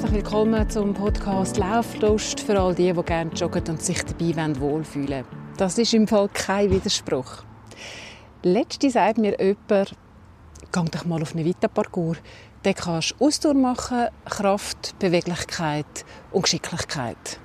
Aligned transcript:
herzlich 0.00 0.22
willkommen 0.22 0.70
zum 0.70 0.94
Podcast 0.94 1.56
Lauflust 1.56 2.40
für 2.40 2.56
all 2.60 2.72
die, 2.72 2.92
die 2.92 3.02
gerne 3.02 3.32
joggen 3.32 3.64
und 3.68 3.82
sich 3.82 4.00
dabei 4.04 4.60
wohlfühlen 4.60 5.24
Das 5.56 5.76
ist 5.76 5.92
im 5.92 6.06
Fall 6.06 6.28
kein 6.28 6.70
Widerspruch. 6.70 7.42
Letzte 8.44 8.90
sagt 8.90 9.18
mir 9.18 9.36
jemand, 9.40 9.96
geh 10.70 10.84
doch 10.92 11.04
mal 11.04 11.20
auf 11.20 11.34
einen 11.34 11.44
Vita-Parcours. 11.44 12.18
Dann 12.62 12.74
kannst 12.74 13.16
du 13.18 13.24
Ausdauer 13.24 13.54
machen, 13.54 14.06
Kraft, 14.24 14.96
Beweglichkeit 15.00 16.04
und 16.30 16.42
Geschicklichkeit. 16.42 17.40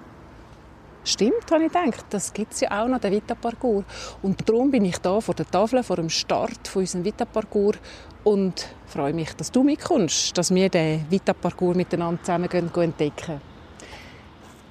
Stimmt, 1.06 1.52
habe 1.52 1.66
ich 1.66 1.72
gedacht. 1.72 2.06
Das 2.12 2.32
gibt 2.32 2.54
es 2.54 2.62
ja 2.62 2.82
auch 2.82 2.88
noch, 2.88 3.00
den 3.00 3.12
Vita-Parcours. 3.12 3.84
Und 4.22 4.48
darum 4.48 4.72
bin 4.72 4.86
ich 4.86 4.98
da 5.00 5.20
vor 5.20 5.36
der 5.36 5.46
Tafel, 5.46 5.84
vor 5.84 5.98
dem 5.98 6.10
Start 6.10 6.68
von 6.68 6.82
unserem 6.82 7.04
Vita-Parcours 7.04 7.78
und 8.24 8.68
freue 8.86 9.14
mich, 9.14 9.34
dass 9.34 9.52
du 9.52 9.64
mitkommst, 9.64 10.38
dass 10.38 10.54
wir 10.54 10.70
den 10.70 11.06
Vita-Parcours 11.10 11.76
miteinander 11.76 12.24
zusammen 12.24 12.50
entdecken 12.50 13.42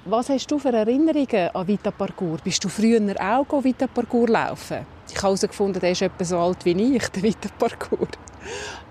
Was 0.07 0.31
hast 0.31 0.51
du 0.51 0.59
für 0.59 0.73
Erinnerungen 0.73 1.51
an 1.53 1.69
Vita-Parcours? 1.69 2.41
Bist 2.41 2.65
du 2.65 2.71
früher 2.71 3.01
auch 3.21 3.65
Vita-Parcours 3.65 4.31
laufen? 4.31 4.87
Ich 5.09 5.17
habe 5.17 5.27
herausgefunden, 5.27 5.81
der 5.83 5.93
ist 5.93 6.01
etwa 6.01 6.25
so 6.25 6.39
alt 6.39 6.65
wie 6.65 6.97
ich, 6.97 7.09
der 7.09 7.23
Vita-Parcours. 7.23 8.09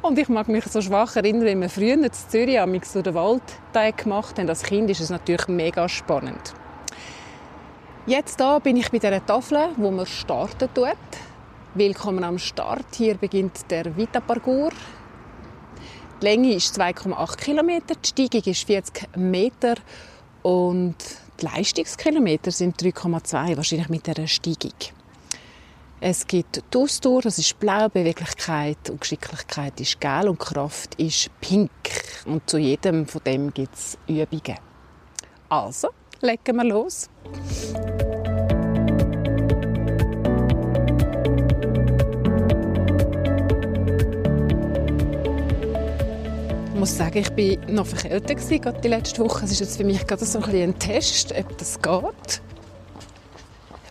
Und 0.04 0.20
ich 0.20 0.30
mag 0.30 0.48
mich 0.48 0.66
so 0.66 0.80
schwach 0.80 1.16
erinnern, 1.16 1.46
wenn 1.46 1.62
wir 1.62 1.70
früher 1.70 1.96
in 1.96 2.08
Zürich 2.12 2.60
am 2.60 2.80
so 2.84 3.02
den 3.02 3.16
Waldteig 3.16 3.98
gemacht 3.98 4.38
haben. 4.38 4.48
Als 4.48 4.62
Kind 4.62 4.92
ist 4.92 5.02
es 5.02 5.10
natürlich 5.10 5.48
mega 5.48 5.90
spannend. 5.90 6.54
Jetzt 8.08 8.40
da 8.40 8.58
bin 8.58 8.78
ich 8.78 8.90
bei 8.90 8.98
der 8.98 9.24
Tafel, 9.24 9.70
wo 9.78 9.92
man 9.92 10.08
starten 10.08 10.68
tut. 10.74 10.98
Willkommen 11.76 12.24
am 12.24 12.40
Start. 12.40 12.96
Hier 12.96 13.14
beginnt 13.14 13.70
der 13.70 13.96
Vita-Parcours. 13.96 14.74
Die 16.20 16.26
Länge 16.26 16.56
ist 16.56 16.76
2,8 16.80 17.38
km, 17.38 17.86
die 18.04 18.08
Steigung 18.08 18.52
ist 18.52 18.64
40 18.64 19.18
Meter 19.18 19.76
und 20.42 20.96
die 21.40 21.46
Leistungskilometer 21.46 22.50
sind 22.50 22.82
3,2, 22.82 23.56
wahrscheinlich 23.56 23.90
mit 23.90 24.08
der 24.08 24.26
Steigung. 24.26 24.74
Es 26.00 26.26
gibt 26.26 26.64
die 26.74 26.78
Ausdauer, 26.80 27.22
das 27.22 27.38
ist 27.38 27.60
blau, 27.60 27.88
Beweglichkeit 27.88 28.90
und 28.90 29.02
Geschicklichkeit 29.02 29.80
ist 29.80 30.02
gelb 30.02 30.28
und 30.28 30.40
Kraft 30.40 30.96
ist 30.96 31.30
pink. 31.40 31.70
Und 32.26 32.50
zu 32.50 32.58
jedem 32.58 33.06
von 33.06 33.22
dem 33.24 33.54
gibt 33.54 33.76
es 33.76 33.96
Übungen. 34.08 34.58
Also, 35.50 35.90
legen 36.22 36.56
wir 36.56 36.64
los. 36.64 37.10
Ich 46.74 46.80
muss 46.80 46.98
sagen, 46.98 47.18
ich 47.20 47.30
war 47.30 47.72
noch 47.72 47.86
verkältet 47.86 48.62
gerade 48.62 48.82
die 48.82 48.88
letzte 48.88 49.24
Woche. 49.24 49.46
Es 49.46 49.52
ist 49.52 49.60
jetzt 49.60 49.78
für 49.78 49.84
mich 49.84 50.06
gerade 50.08 50.26
so 50.26 50.40
ein, 50.40 50.56
ein 50.56 50.80
Test, 50.80 51.32
ob 51.38 51.58
das 51.58 51.82
geht, 51.82 51.94
ob 51.94 52.40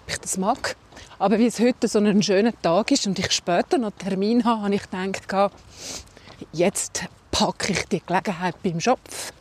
ich 0.09 0.19
das 0.19 0.39
mag. 0.39 0.77
Aber 1.21 1.39
wie 1.39 1.47
es 1.47 1.61
heute 1.61 1.87
so 1.87 1.99
ein 1.99 2.23
schöner 2.23 2.53
Tag 2.63 2.91
ist 2.91 3.07
und 3.07 3.19
ich 3.19 3.31
später 3.31 3.79
noch 3.79 3.93
einen 3.93 3.99
Termin 3.99 4.45
habe, 4.45 4.63
habe 4.63 4.75
ich 4.75 4.83
gedacht, 4.83 5.53
jetzt 6.53 7.05
packe 7.31 7.73
ich 7.73 7.85
die 7.87 8.03
Gelegenheit 8.05 8.55
beim 8.63 8.81
Schopf 8.81 9.33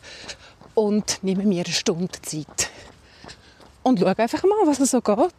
und 0.74 1.22
nehme 1.22 1.44
mir 1.44 1.64
eine 1.64 1.74
Stunde 1.74 2.20
Zeit. 2.22 2.70
Und 3.82 3.98
schaue 3.98 4.18
einfach 4.18 4.42
mal, 4.42 4.66
was 4.66 4.80
es 4.80 4.90
so 4.90 5.00
geht. 5.00 5.34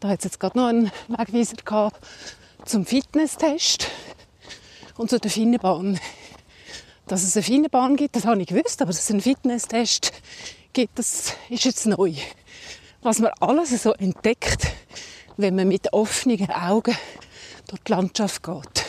Da 0.00 0.08
hat 0.08 0.18
es 0.18 0.24
jetzt 0.24 0.40
gerade 0.40 0.58
noch 0.58 0.66
einen 0.66 0.90
Wegweiser 1.08 1.56
gehabt 1.64 2.04
zum 2.64 2.84
Fitnesstest 2.84 3.88
und 4.96 5.10
zu 5.10 5.18
der 5.18 5.30
Finnenbahn. 5.30 5.98
Dass 7.06 7.22
es 7.22 7.36
eine 7.36 7.42
Finnenbahn 7.42 7.96
gibt, 7.96 8.16
das 8.16 8.24
habe 8.24 8.40
ich 8.40 8.48
gewusst, 8.48 8.82
aber 8.82 8.90
dass 8.90 9.00
es 9.00 9.10
einen 9.10 9.20
Fitnesstest 9.20 10.12
gibt, 10.72 10.98
das 10.98 11.34
ist 11.48 11.64
jetzt 11.64 11.86
neu. 11.86 12.14
Was 13.02 13.18
man 13.18 13.32
alles 13.40 13.82
so 13.82 13.92
entdeckt, 13.92 14.66
wenn 15.36 15.54
man 15.54 15.68
mit 15.68 15.92
offenen 15.92 16.50
Augen 16.50 16.96
durch 17.68 17.82
die 17.82 17.92
Landschaft 17.92 18.42
geht. 18.42 18.84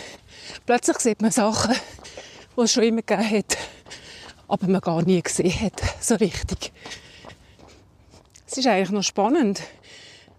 Plötzlich 0.65 0.97
sieht 0.97 1.21
man 1.21 1.31
Sachen, 1.31 1.75
die 2.57 2.61
es 2.61 2.71
schon 2.71 2.83
immer 2.83 3.01
gegeben 3.01 3.29
hat, 3.29 3.57
aber 4.47 4.67
man 4.67 4.81
gar 4.81 5.01
nie 5.01 5.21
gesehen 5.21 5.61
hat, 5.61 5.81
so 5.99 6.15
richtig. 6.15 6.71
Es 8.55 8.59
ist 8.59 8.67
eigentlich 8.67 8.91
noch 8.91 9.03
spannend. 9.03 9.61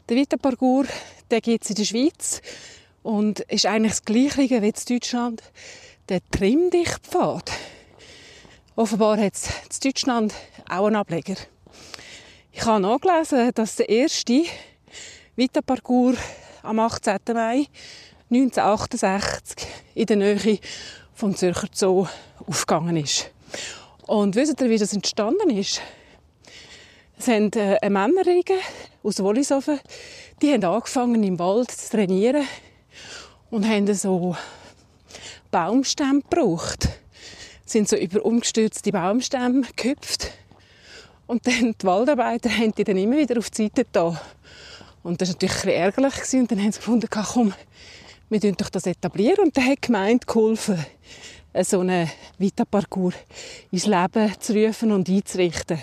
Der 0.09 0.17
Vita-Parcours, 0.17 0.89
gibt 1.29 1.65
es 1.65 1.69
in 1.69 1.77
der 1.77 1.85
Schweiz 1.85 2.41
und 3.03 3.41
ist 3.41 3.67
eigentlich 3.67 3.93
das 3.93 4.05
Gleiche 4.07 4.63
wie 4.63 4.69
in 4.69 4.75
Deutschland. 4.89 5.43
Der 6.09 6.21
Trimmdichtpfad. 6.31 7.53
Offenbar 8.75 9.19
hat 9.19 9.35
es 9.35 9.49
in 9.49 9.91
Deutschland 9.91 10.33
auch 10.67 10.87
einen 10.87 10.97
Ableger. 10.97 11.35
Ich 12.53 12.65
habe 12.65 12.81
nachgelesen, 12.81 13.51
dass 13.53 13.77
der 13.77 13.91
erste 13.91 14.45
Vita-Parcours 15.35 16.17
am 16.63 16.79
18. 16.79 17.19
Mai 17.35 17.67
1968 18.31 19.69
in 19.95 20.07
der 20.07 20.17
Nähe 20.17 20.59
vom 21.13 21.37
Zürcher 21.37 21.69
Zoo 21.71 22.07
aufgegangen 22.47 22.97
ist. 22.97 23.31
Und 24.07 24.37
wisst 24.37 24.59
ihr, 24.59 24.71
wie 24.71 24.79
das 24.79 24.95
entstanden 24.95 25.51
ist? 25.51 25.83
Es 27.19 27.29
haben 27.29 27.51
äh, 27.55 27.79
eine 27.81 27.91
aus 29.03 29.23
Wollishofen, 29.23 29.81
die 30.43 30.53
haben 30.53 30.65
angefangen 30.65 31.25
im 31.25 31.39
Wald 31.39 31.71
zu 31.71 31.91
trainieren 31.91 32.45
und 33.51 33.67
haben 33.67 33.93
so 33.95 34.37
Baumstämme 35.51 36.21
gebraucht. 36.21 36.89
Sind 37.65 37.89
so 37.89 37.97
über 37.97 38.25
umgestürzte 38.25 38.93
Baumstämme 38.93 39.63
gehüpft 39.77 40.31
und 41.27 41.47
dann 41.47 41.75
die 41.81 41.87
Waldarbeiter 41.87 42.51
haben 42.51 42.73
die 42.73 42.85
dann 42.85 42.99
immer 42.99 43.17
wieder 43.17 43.39
auf 43.39 43.49
die 43.51 43.65
Seite 43.65 43.87
da. 43.91 44.21
Und 45.03 45.21
das 45.21 45.31
war 45.31 45.35
natürlich 45.35 45.65
ein 45.65 45.71
ärgerlich 45.71 46.15
gewesen. 46.15 46.41
und 46.41 46.53
dann 46.53 46.61
haben 46.61 46.73
sie 46.73 46.79
gefunden, 46.79 47.09
komm, 47.11 47.55
wir 48.29 48.41
etablieren 48.41 48.57
doch 48.57 48.69
das 48.71 48.87
etablieren 48.87 49.47
und 49.47 49.57
dann 49.57 49.65
hat 49.65 49.79
die 49.79 49.87
Gemeinde 49.87 50.27
geholfen, 50.27 50.85
so 51.63 51.81
einen 51.81 52.11
Vita-Parcours 52.39 53.15
ins 53.71 53.87
Leben 53.87 54.33
zu 54.39 54.53
rufen 54.53 54.93
und 54.93 55.09
einzurichten. 55.09 55.79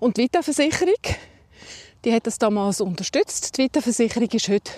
Und 0.00 0.16
die 0.16 0.22
Vita-Versicherung, 0.22 0.94
die 2.04 2.12
hat 2.12 2.26
das 2.26 2.38
damals 2.38 2.80
unterstützt. 2.80 3.56
Die 3.56 3.64
Vita-Versicherung 3.64 4.28
ist 4.28 4.48
heute 4.48 4.70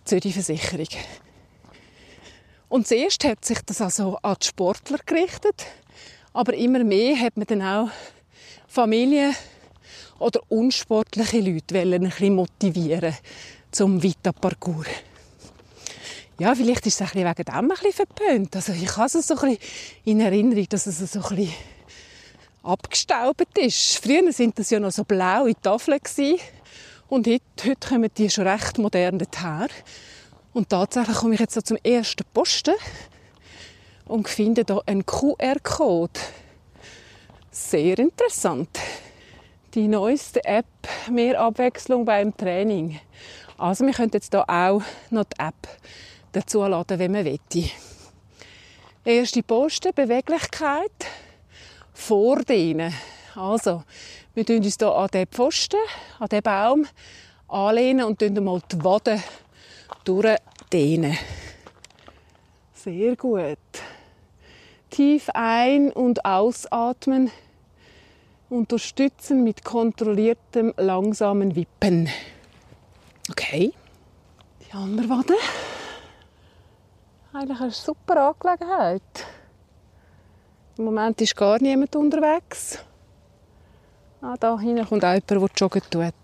die 0.00 0.04
Zürich-Versicherung. 0.04 0.88
Und 2.68 2.86
zuerst 2.88 3.24
hat 3.24 3.44
sich 3.44 3.58
das 3.64 3.80
also 3.80 4.18
an 4.22 4.36
die 4.42 4.46
Sportler 4.46 4.98
gerichtet, 5.06 5.66
aber 6.32 6.54
immer 6.54 6.82
mehr 6.82 7.18
hat 7.18 7.36
man 7.36 7.46
dann 7.46 7.62
auch 7.62 7.90
Familien 8.66 9.34
oder 10.18 10.40
unsportliche 10.48 11.40
Leute 11.40 11.78
ein 11.78 12.00
bisschen 12.00 12.34
motivieren 12.34 13.14
zum 13.70 14.02
Vita-Parcours. 14.02 14.88
Ja, 16.38 16.54
vielleicht 16.54 16.86
ist 16.86 16.94
es 16.94 17.00
ein 17.00 17.06
bisschen 17.06 17.28
wegen 17.28 17.44
dem 17.44 17.54
ein 17.54 17.68
bisschen 17.68 17.92
verpönt. 17.92 18.56
Also 18.56 18.72
ich 18.72 18.96
habe 18.96 19.06
es 19.06 19.12
so 19.26 19.34
ein 19.36 19.40
bisschen 19.40 19.58
in 20.04 20.20
Erinnerung, 20.20 20.68
dass 20.68 20.86
es 20.86 20.98
so 20.98 21.20
ein 21.22 21.36
bisschen 21.36 21.54
abgestaubt 22.66 23.58
ist. 23.58 23.98
Früher 23.98 24.32
sind 24.32 24.58
das 24.58 24.70
ja 24.70 24.80
noch 24.80 24.90
so 24.90 25.04
blaue 25.04 25.54
Tafeln 25.60 26.00
und 27.08 27.26
heute, 27.28 27.40
heute 27.64 27.88
kommen 27.88 28.10
die 28.16 28.28
schon 28.28 28.48
recht 28.48 28.78
modern 28.78 29.18
daher. 29.18 29.68
Und 30.52 30.70
tatsächlich 30.70 31.16
komme 31.18 31.34
ich 31.34 31.40
jetzt 31.40 31.54
so 31.54 31.60
zum 31.60 31.76
ersten 31.84 32.24
Posten 32.34 32.74
und 34.06 34.28
finde 34.28 34.64
da 34.64 34.80
einen 34.86 35.06
QR-Code. 35.06 36.18
Sehr 37.50 37.98
interessant. 37.98 38.78
Die 39.74 39.86
neueste 39.86 40.44
App, 40.44 40.66
mehr 41.10 41.40
Abwechslung 41.40 42.04
beim 42.04 42.36
Training. 42.36 42.98
Also 43.56 43.86
wir 43.86 43.92
können 43.92 44.10
jetzt 44.12 44.34
da 44.34 44.44
auch 44.48 44.82
noch 45.10 45.24
die 45.24 45.38
App 45.38 45.68
dazu 46.32 46.62
laden, 46.64 46.98
wenn 46.98 47.12
man 47.12 47.24
möchte. 47.24 47.70
Erste 49.04 49.42
Posten, 49.42 49.92
Beweglichkeit 49.94 51.06
vordehnen. 51.96 52.92
Also, 53.34 53.82
wir 54.34 54.44
tun 54.44 54.58
uns 54.58 54.76
hier 54.78 54.94
an 54.94 55.08
diesen 55.12 55.26
Pfosten, 55.26 55.80
an 56.18 56.28
diesen 56.28 56.42
Baum 56.42 56.86
anlehnen 57.48 58.04
und 58.04 58.18
tun 58.18 58.44
mal 58.44 58.60
die 58.70 58.84
Waden 58.84 59.22
durchdehnen. 60.04 61.16
Sehr 62.74 63.16
gut. 63.16 63.58
Tief 64.90 65.28
ein- 65.34 65.90
und 65.90 66.24
ausatmen. 66.24 67.30
Unterstützen 68.48 69.42
mit 69.42 69.64
kontrolliertem, 69.64 70.72
langsamen 70.76 71.56
Wippen. 71.56 72.08
Okay. 73.30 73.72
Die 74.66 74.72
andere 74.72 75.08
Wade. 75.08 75.34
Eigentlich 77.32 77.60
eine 77.60 77.70
super 77.72 78.28
Angelegenheit. 78.28 79.02
Im 80.78 80.84
Moment 80.84 81.18
ist 81.22 81.34
gar 81.34 81.58
niemand 81.60 81.96
unterwegs. 81.96 82.78
Ah, 84.20 84.34
da 84.38 84.58
hinten 84.58 84.86
kommt 84.86 85.04
auch 85.04 85.14
jemand, 85.14 85.30
der 85.30 85.48
joggen 85.56 85.82
tut. 85.90 86.14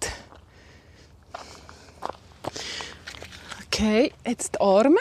Okay, 3.66 4.12
jetzt 4.26 4.54
die 4.54 4.60
Arme. 4.60 5.00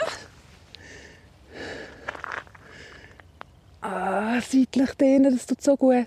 Ah, 3.82 4.40
seitlich 4.40 4.94
dehnen, 4.94 5.34
das 5.34 5.44
tut 5.44 5.62
so 5.62 5.76
gut. 5.76 6.06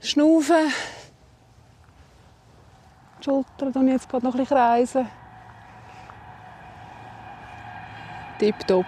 Schnaufen. 0.00 0.72
Die 3.18 3.24
Schultern 3.24 3.72
und 3.72 3.88
jetzt 3.88 4.08
gerade 4.08 4.24
noch 4.24 4.34
ein 4.34 4.40
bisschen 4.40 4.56
kreisen. 4.56 5.08
Tipptopp. 8.38 8.86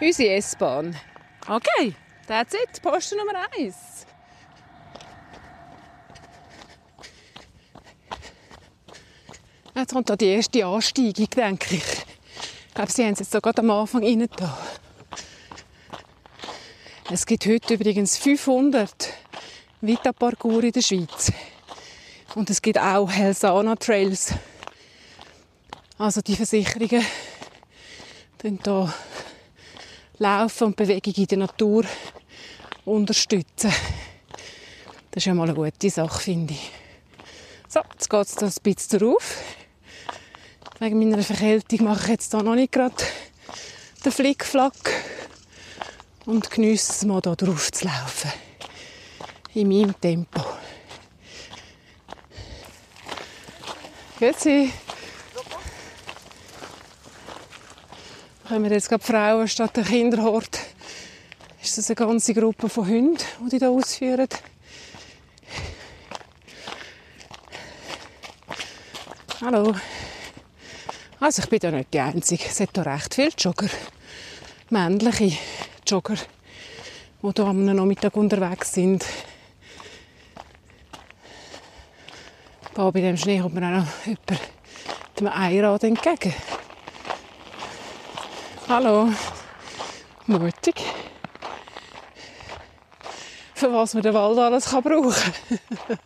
Unsere 0.00 0.34
S-Bahn. 0.34 0.96
Okay, 1.48 1.94
that's 2.26 2.54
it. 2.54 2.82
Posten 2.82 3.18
Nummer 3.18 3.46
1. 3.56 4.06
Jetzt 9.74 9.92
kommt 9.92 10.08
da 10.08 10.16
die 10.16 10.26
erste 10.26 10.64
Ansteigung, 10.64 11.28
denke 11.30 11.76
ich. 11.76 11.82
Ich 12.68 12.74
glaube, 12.74 12.92
sie 12.92 13.04
haben 13.04 13.12
es 13.12 13.20
jetzt 13.20 13.32
gerade 13.32 13.58
am 13.58 13.70
Anfang 13.70 14.04
rein. 14.04 14.28
Es 17.10 17.26
gibt 17.26 17.46
heute 17.46 17.74
übrigens 17.74 18.16
500 18.16 19.12
Vita-Parcours 19.80 20.64
in 20.64 20.72
der 20.72 20.80
Schweiz. 20.80 21.32
Und 22.34 22.50
es 22.50 22.62
gibt 22.62 22.78
auch 22.78 23.10
Helsana-Trails. 23.10 24.34
Also 25.98 26.20
die 26.20 26.34
Versicherungen 26.34 27.04
hier 28.40 28.64
Laufen 30.24 30.68
und 30.68 30.76
Bewegung 30.76 31.12
in 31.12 31.26
der 31.26 31.36
Natur 31.36 31.84
unterstützen. 32.86 33.70
Das 35.10 35.18
ist 35.18 35.26
ja 35.26 35.34
mal 35.34 35.42
eine 35.42 35.52
gute 35.52 35.90
Sache, 35.90 36.18
finde 36.18 36.54
ich. 36.54 36.70
So, 37.68 37.80
jetzt 37.92 38.08
geht 38.08 38.26
es 38.26 38.42
ein 38.42 38.62
bisschen 38.62 39.00
drauf. 39.00 39.36
Wegen 40.78 40.98
meiner 40.98 41.22
Verkältung 41.22 41.84
mache 41.84 42.04
ich 42.04 42.08
jetzt 42.08 42.30
hier 42.30 42.42
noch 42.42 42.54
nicht 42.54 42.72
gerade 42.72 42.94
den 44.02 44.12
Flickflack 44.12 44.92
und 46.24 46.50
geniesse 46.50 46.92
es 46.92 47.04
mal 47.04 47.20
hier 47.22 47.36
drauf 47.36 47.70
zu 47.70 47.84
laufen. 47.84 48.32
In 49.52 49.68
meinem 49.68 50.00
Tempo. 50.00 50.42
Grüezi. 54.18 54.72
Kommen 58.46 58.64
wir 58.64 58.72
jetzt 58.72 58.90
gerade 58.90 59.02
Frauen 59.02 59.48
statt 59.48 59.74
der 59.74 59.84
Kinderhort. 59.84 60.60
Ist 61.62 61.78
das 61.78 61.88
eine 61.88 61.94
ganze 61.94 62.34
Gruppe 62.34 62.68
von 62.68 62.86
Hunden, 62.86 63.16
die 63.46 63.48
die 63.48 63.58
hier 63.58 63.70
ausführen? 63.70 64.28
Hallo. 69.40 69.74
Also 71.20 71.42
ich 71.42 71.48
bin 71.48 71.58
ja 71.62 71.70
nicht 71.70 71.94
die 71.94 72.00
Einzige. 72.00 72.44
Es 72.44 72.60
hat 72.60 72.68
hier 72.74 72.84
recht 72.84 73.14
viele 73.14 73.30
Jogger. 73.38 73.70
Männliche 74.68 75.38
Jogger, 75.86 76.16
die 77.22 77.30
hier 77.34 77.44
am 77.46 77.64
Nachmittag 77.64 78.14
unterwegs 78.14 78.74
sind. 78.74 79.06
Hier 82.76 82.92
bei 82.92 83.00
dem 83.00 83.16
Schnee 83.16 83.40
kommt 83.40 83.54
mir 83.54 83.66
auch 83.66 83.84
noch 83.84 84.04
jemand 84.04 84.30
mit 85.18 85.32
einem 85.32 85.32
Einrad 85.32 85.84
entgegen. 85.84 86.34
Hallo. 88.66 89.12
Mutig. 90.26 90.80
Für 93.54 93.70
was 93.72 93.92
man 93.92 94.02
den 94.02 94.14
Wald 94.14 94.38
alles 94.38 94.70
kann 94.70 94.82
brauchen 94.82 95.12
kann. 95.12 95.98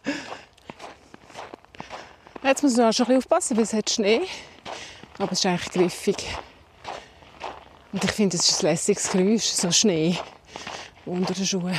Jetzt 2.43 2.63
muss 2.65 2.77
man 2.77 2.93
schon 2.93 3.07
ein 3.07 3.07
bisschen 3.07 3.19
aufpassen, 3.19 3.57
weil 3.57 3.65
es 3.65 3.73
hat 3.73 3.89
Schnee. 3.89 4.23
Aber 5.19 5.31
es 5.33 5.39
ist 5.39 5.47
eigentlich 5.47 5.71
griffig. 5.71 6.37
Und 7.93 8.03
ich 8.03 8.11
finde, 8.11 8.37
es 8.37 8.51
ist 8.51 8.65
ein 8.65 8.71
lässiges 8.71 9.11
Geräusch, 9.11 9.45
so 9.45 9.71
Schnee 9.71 10.19
unter 11.07 11.35
den 11.35 11.47
Schuhen. 11.47 11.79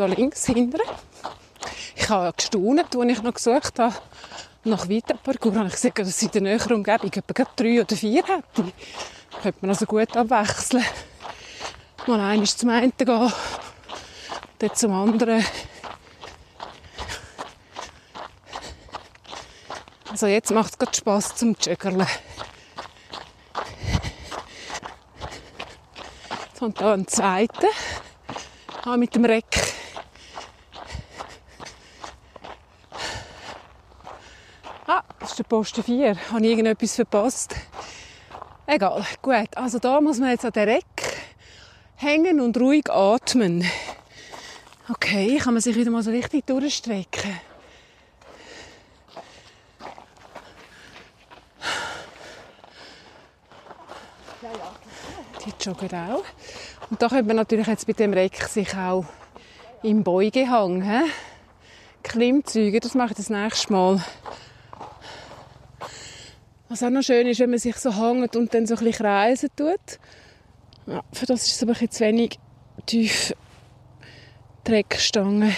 Es 0.00 0.10
da 0.10 0.14
links 0.14 0.46
hinten. 0.46 0.80
Ich 1.96 2.08
habe 2.08 2.32
gestaunt, 2.36 2.96
als 2.96 3.10
ich 3.10 3.22
noch 3.22 3.34
gesucht 3.34 3.78
habe 3.78 3.94
nach 4.64 4.88
Weiterparcours. 4.88 5.56
habe 5.56 5.68
ich 5.68 5.74
gesehen, 5.74 5.92
dass 5.96 6.18
sie 6.18 6.26
in 6.26 6.32
der 6.32 6.42
näheren 6.42 6.72
Umgebung 6.74 7.12
etwa 7.12 7.44
drei 7.56 7.80
oder 7.80 7.96
vier 7.96 8.24
hätte. 8.24 8.72
Könnte 9.42 9.58
man 9.60 9.70
also 9.70 9.86
gut 9.86 10.16
abwechseln. 10.16 10.84
Mal 12.06 12.20
eines 12.20 12.56
zum 12.56 12.70
einen 12.70 12.92
gehen, 12.96 13.32
dann 14.58 14.74
zum 14.74 14.92
anderen. 14.92 15.44
Also 20.10 20.26
jetzt 20.26 20.50
macht 20.50 20.72
es 20.72 20.78
gerade 20.78 20.96
Spass 20.96 21.36
zum 21.36 21.54
Joggerle. 21.60 22.06
Und 26.60 26.78
da 26.78 26.92
ein 26.92 27.06
zweiter 27.06 27.68
ah, 28.84 28.96
mit 28.96 29.14
dem 29.14 29.24
Reck. 29.24 29.69
Der 35.38 35.44
Posten 35.44 35.82
4. 35.82 36.16
Habe 36.32 36.44
ich 36.44 36.50
irgendetwas 36.50 36.96
verpasst? 36.96 37.54
Egal, 38.66 39.04
gut. 39.22 39.48
Also 39.56 39.78
da 39.78 40.00
muss 40.00 40.18
man 40.18 40.30
jetzt 40.30 40.44
an 40.44 40.52
den 40.52 40.68
Reck 40.68 40.84
hängen 41.96 42.40
und 42.40 42.56
ruhig 42.58 42.90
atmen. 42.90 43.64
Okay, 44.88 45.38
kann 45.38 45.54
man 45.54 45.60
sich 45.60 45.76
wieder 45.76 45.90
mal 45.90 46.02
so 46.02 46.10
richtig 46.10 46.46
durchstrecken. 46.46 47.40
Die 55.44 55.64
joggen 55.64 55.90
auch. 55.94 56.24
Und 56.90 57.00
da 57.00 57.08
könnte 57.08 57.24
man 57.24 57.36
natürlich 57.36 57.66
jetzt 57.66 57.86
bei 57.86 57.92
dem 57.92 58.12
Reck 58.12 58.42
sich 58.44 58.74
auch 58.76 59.04
im 59.82 60.02
Beugehang, 60.02 60.82
he? 60.82 61.10
Klimmzüge, 62.02 62.80
das 62.80 62.94
mache 62.94 63.10
ich 63.10 63.16
das 63.16 63.30
nächste 63.30 63.72
Mal. 63.72 64.04
Was 66.70 66.84
auch 66.84 66.90
noch 66.90 67.02
schön 67.02 67.26
ist, 67.26 67.40
wenn 67.40 67.50
man 67.50 67.58
sich 67.58 67.74
so 67.74 67.92
hängt 67.92 68.36
und 68.36 68.54
dann 68.54 68.64
so 68.64 68.74
ein 68.76 68.84
bisschen 68.84 69.04
kreisen 69.04 69.48
tut. 69.56 69.98
Ja, 70.86 71.02
für 71.12 71.26
das 71.26 71.44
ist 71.44 71.56
es 71.56 71.62
aber 71.64 71.72
ein 71.72 71.88
wenig 71.98 72.38
tief 72.86 73.34
Dreckstangen. 74.62 75.52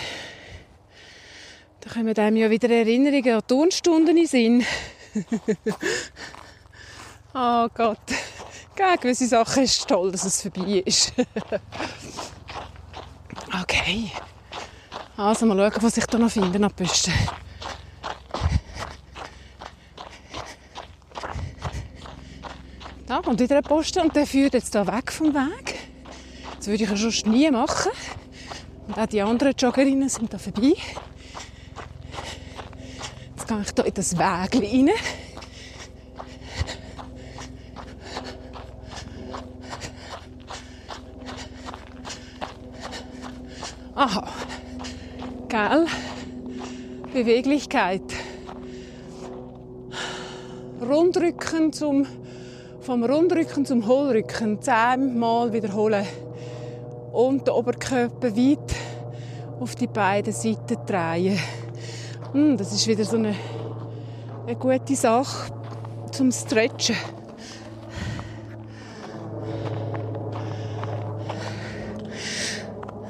Da 1.81 1.91
kommen 1.91 2.17
einem 2.17 2.37
ja 2.39 2.49
wieder 2.49 2.71
Erinnerungen 2.71 3.35
an 3.35 3.47
Turnstunden 3.47 4.17
in 4.17 4.27
Sinn. 4.27 4.65
oh 7.35 7.69
Gott. 7.75 7.99
Gegen 8.75 9.01
gewisse 9.03 9.27
Sachen 9.27 9.65
ist 9.65 9.81
es 9.81 9.87
toll, 9.87 10.13
dass 10.13 10.25
es 10.25 10.41
vorbei 10.41 10.83
ist. 10.87 11.13
okay. 13.63 14.11
Also 15.19 15.45
mal 15.45 15.59
schauen, 15.59 15.83
was 15.83 15.99
ich 15.99 16.07
da 16.07 16.17
noch 16.17 16.31
finde 16.31 16.65
an 16.65 16.73
Büsten. 16.73 17.13
Da 23.13 23.21
kommt 23.21 23.41
wieder 23.41 23.59
ein 23.59 23.63
Posten 23.63 24.01
und 24.01 24.17
der 24.17 24.27
führt 24.27 24.55
jetzt 24.55 24.73
hier 24.73 24.87
weg 24.87 25.13
vom 25.13 25.35
Weg. 25.35 25.75
Das 26.57 26.67
würde 26.67 26.85
ich 26.85 26.89
ja 26.89 26.97
schon 26.97 27.31
nie 27.31 27.51
machen. 27.51 27.93
Und 28.89 28.99
auch 28.99 29.05
die 29.05 29.21
anderen 29.21 29.53
Joggerinnen 29.55 30.09
sind 30.09 30.33
da 30.33 30.39
vorbei. 30.39 30.73
Jetzt 33.37 33.49
gehe 33.49 33.61
ich 33.61 33.69
hier 33.77 33.85
in 33.85 33.93
das 33.93 34.17
Weg 34.17 34.55
rein. 34.55 34.91
Aha. 43.95 44.27
Gell? 45.51 45.87
Beweglichkeit. 47.13 48.11
Rundrücken 50.81 51.75
zum, 51.75 52.07
vom 52.83 53.05
Rundrücken 53.05 53.65
zum 53.65 53.87
Hohlrücken 53.87 54.61
zehnmal 54.61 55.53
wiederholen. 55.53 56.05
Und 57.13 57.47
den 57.47 57.55
Oberkörper 57.55 58.37
weit 58.37 58.75
auf 59.61 59.77
die 59.77 59.87
beiden 59.87 60.33
Seiten 60.33 60.79
drehen. 60.85 61.39
Hm, 62.33 62.57
das 62.57 62.73
ist 62.73 62.89
wieder 62.89 63.05
so 63.05 63.17
eine, 63.17 63.35
eine 64.47 64.57
gute 64.57 64.97
Sache 64.97 65.53
zum 66.11 66.33
Stretchen. 66.33 66.97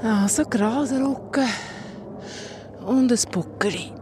Also 0.02 0.44
gerade 0.44 0.96
Rücken 0.96 1.48
und 2.84 3.10
ein 3.10 3.18
Buckeli. 3.30 4.01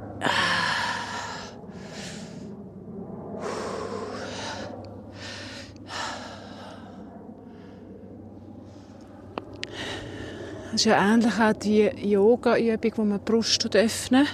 Das 10.73 10.83
ist 10.83 10.85
ja 10.85 11.13
ähnlich 11.13 11.35
auch 11.35 11.53
die 11.53 11.91
Yoga-Übung, 12.09 12.93
wo 12.95 13.05
man 13.05 13.19
die 13.19 13.25
Brust 13.25 13.75
öffnen 13.75 14.27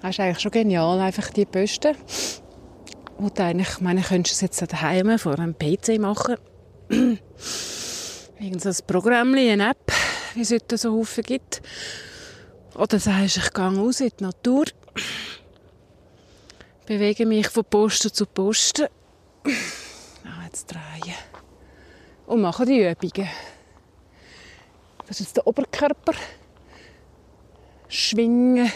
Das 0.00 0.10
ist 0.12 0.20
eigentlich 0.20 0.40
schon 0.40 0.52
genial, 0.52 0.98
einfach 0.98 1.28
die 1.28 1.44
Posten. 1.44 1.94
Wo 3.18 3.28
du 3.28 3.42
eigentlich, 3.42 3.68
ich 3.68 3.80
meine, 3.80 4.00
könntest 4.00 4.40
du 4.40 4.46
es 4.46 4.58
jetzt 4.58 4.72
daheim 4.72 5.18
vor 5.18 5.38
einem 5.38 5.54
PC 5.54 5.98
machen. 5.98 6.36
Irgend 6.88 8.62
so 8.62 8.70
ein 8.70 8.76
Programm, 8.86 9.34
eine 9.34 9.70
App, 9.72 9.92
wie 10.34 10.40
es 10.40 10.50
heute 10.50 10.78
so 10.78 10.94
Haufen 10.94 11.22
gibt. 11.24 11.60
Oder 12.74 12.98
sagst 12.98 13.36
du, 13.36 13.40
ich 13.40 13.52
gehe 13.52 13.76
raus 13.76 14.00
in 14.00 14.10
die 14.18 14.24
Natur, 14.24 14.64
bewege 16.86 17.26
mich 17.26 17.48
von 17.48 17.66
Posten 17.66 18.10
zu 18.10 18.24
Posten. 18.24 18.86
Ah, 20.24 20.44
jetzt 20.44 20.66
drehen. 20.66 21.14
Und 22.26 22.40
mache 22.40 22.64
die 22.64 22.80
Übungen. 22.80 23.28
Das 25.06 25.18
ist 25.18 25.26
jetzt 25.26 25.36
der 25.36 25.46
Oberkörper. 25.46 26.12
Schwingen. 27.88 28.70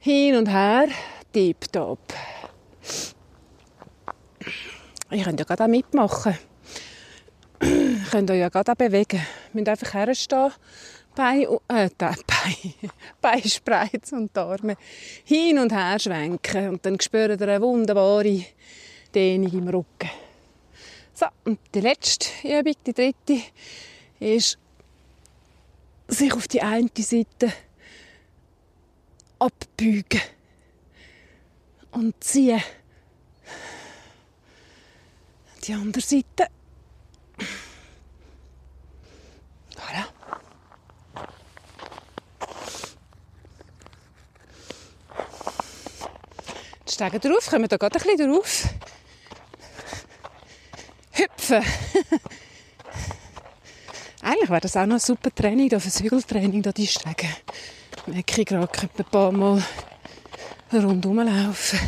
Hin 0.00 0.36
und 0.36 0.48
her, 0.48 0.88
tipptopp. 1.32 1.98
Ihr 5.10 5.24
könnt 5.24 5.38
ja 5.38 5.46
gerade 5.46 5.64
auch 5.64 5.68
mitmachen. 5.68 6.36
Ihr 7.62 8.04
könnt 8.10 8.30
euch 8.30 8.38
ja 8.38 8.48
gerade 8.48 8.72
auch 8.72 8.76
bewegen. 8.76 9.16
Ihr 9.16 9.24
müsst 9.52 9.68
einfach 9.68 9.94
herstehen, 9.94 10.52
Bein, 11.16 11.46
äh, 11.68 11.88
Bein, 11.98 12.14
Bein 13.20 13.42
spreizen 13.42 14.18
und 14.18 14.36
die 14.36 14.40
Arme 14.40 14.76
hin 15.24 15.58
und 15.58 15.72
her 15.72 15.98
schwenken. 15.98 16.68
Und 16.68 16.86
dann 16.86 17.00
spürt 17.00 17.40
ihr 17.40 17.48
eine 17.48 17.60
wunderbare 17.60 18.44
Dehnung 19.14 19.52
im 19.52 19.68
Rücken. 19.68 20.10
So, 21.14 21.26
und 21.44 21.58
die 21.74 21.80
letzte 21.80 22.28
Übung, 22.46 22.74
die 22.86 22.92
dritte, 22.92 23.40
ist, 24.20 24.58
sich 26.08 26.32
auf 26.34 26.46
die 26.46 26.60
eine 26.60 26.90
Seite 26.98 27.52
abbeugen 29.38 30.20
und 31.92 32.22
ziehen. 32.22 32.62
Die 35.64 35.72
andere 35.72 36.02
Seite. 36.02 36.48
Voilà. 39.74 40.15
Steigen 46.90 47.20
drauf, 47.20 47.48
kommen 47.50 47.68
da 47.68 47.76
gerade 47.76 47.98
ein 47.98 48.02
bisschen 48.02 48.32
drauf. 48.32 48.64
Hüpfen. 51.12 51.62
Eigentlich 54.22 54.50
wäre 54.50 54.60
das 54.60 54.76
auch 54.76 54.86
noch 54.86 54.96
ein 54.96 55.00
super 55.00 55.34
Training, 55.34 55.68
da 55.68 55.78
das 55.78 56.00
Hügeltraining, 56.00 56.62
da 56.62 56.72
die 56.72 56.86
Stege. 56.86 57.28
Merke 58.06 58.40
ich 58.40 58.46
gerade, 58.46 58.66
könnte 58.68 59.04
ein 59.04 59.10
paar 59.10 59.32
Mal 59.32 59.62
rundherum 60.72 61.18
laufen. 61.18 61.78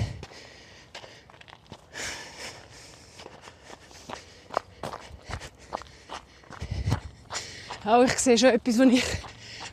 Auch 7.85 8.03
ich 8.03 8.19
sehe 8.19 8.37
schon 8.37 8.51
etwas, 8.51 8.79
was 8.79 8.87
ich 8.89 9.05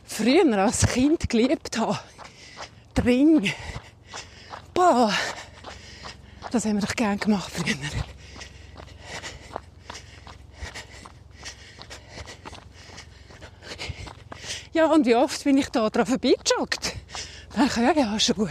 früher 0.04 0.58
als 0.58 0.86
Kind 0.86 1.28
geliebt 1.28 1.76
habe. 1.78 1.98
Der 2.96 3.04
Ring. 3.04 3.52
Boah, 4.76 5.10
das 6.50 6.66
haben 6.66 6.74
wir 6.74 6.86
doch 6.86 6.94
gerne 6.94 7.16
gemacht 7.16 7.50
früher. 7.50 7.74
Ja, 14.74 14.92
und 14.92 15.06
wie 15.06 15.16
oft 15.16 15.42
bin 15.44 15.56
ich 15.56 15.70
da 15.70 15.88
drauf 15.88 16.08
vorbeigejoggt? 16.08 16.92
Denke, 17.56 17.80
ja, 17.80 17.92
ja, 17.92 18.20
schon 18.20 18.34
gut. 18.34 18.50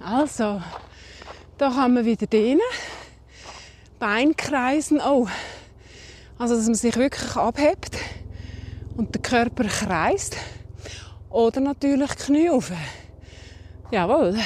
Also, 0.00 0.62
da 1.58 1.70
kann 1.70 1.94
man 1.94 2.04
wieder 2.04 2.28
dehnen. 2.28 2.60
Beinkreisen. 3.98 5.00
Oh, 5.00 5.26
also 6.38 6.54
dass 6.54 6.66
man 6.66 6.74
sich 6.76 6.94
wirklich 6.94 7.34
abhebt 7.34 7.87
Körper 9.28 9.64
kreist. 9.64 10.36
Oder 11.28 11.60
natürlich 11.60 12.16
Knie 12.16 12.48
auf. 12.48 12.72
Jawohl. 13.90 14.38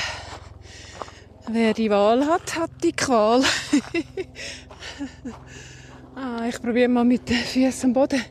Wer 1.49 1.73
die 1.73 1.91
Wahl 1.91 2.27
hat, 2.27 2.57
hat 2.57 2.71
die 2.83 2.93
Qual. 2.93 3.43
ah, 6.17 6.47
ich 6.49 6.61
probiere 6.61 6.89
mal 6.89 7.05
mit 7.05 7.29
den 7.29 7.37
Füßen 7.37 7.91
am 7.91 7.93
Boden. 7.93 8.23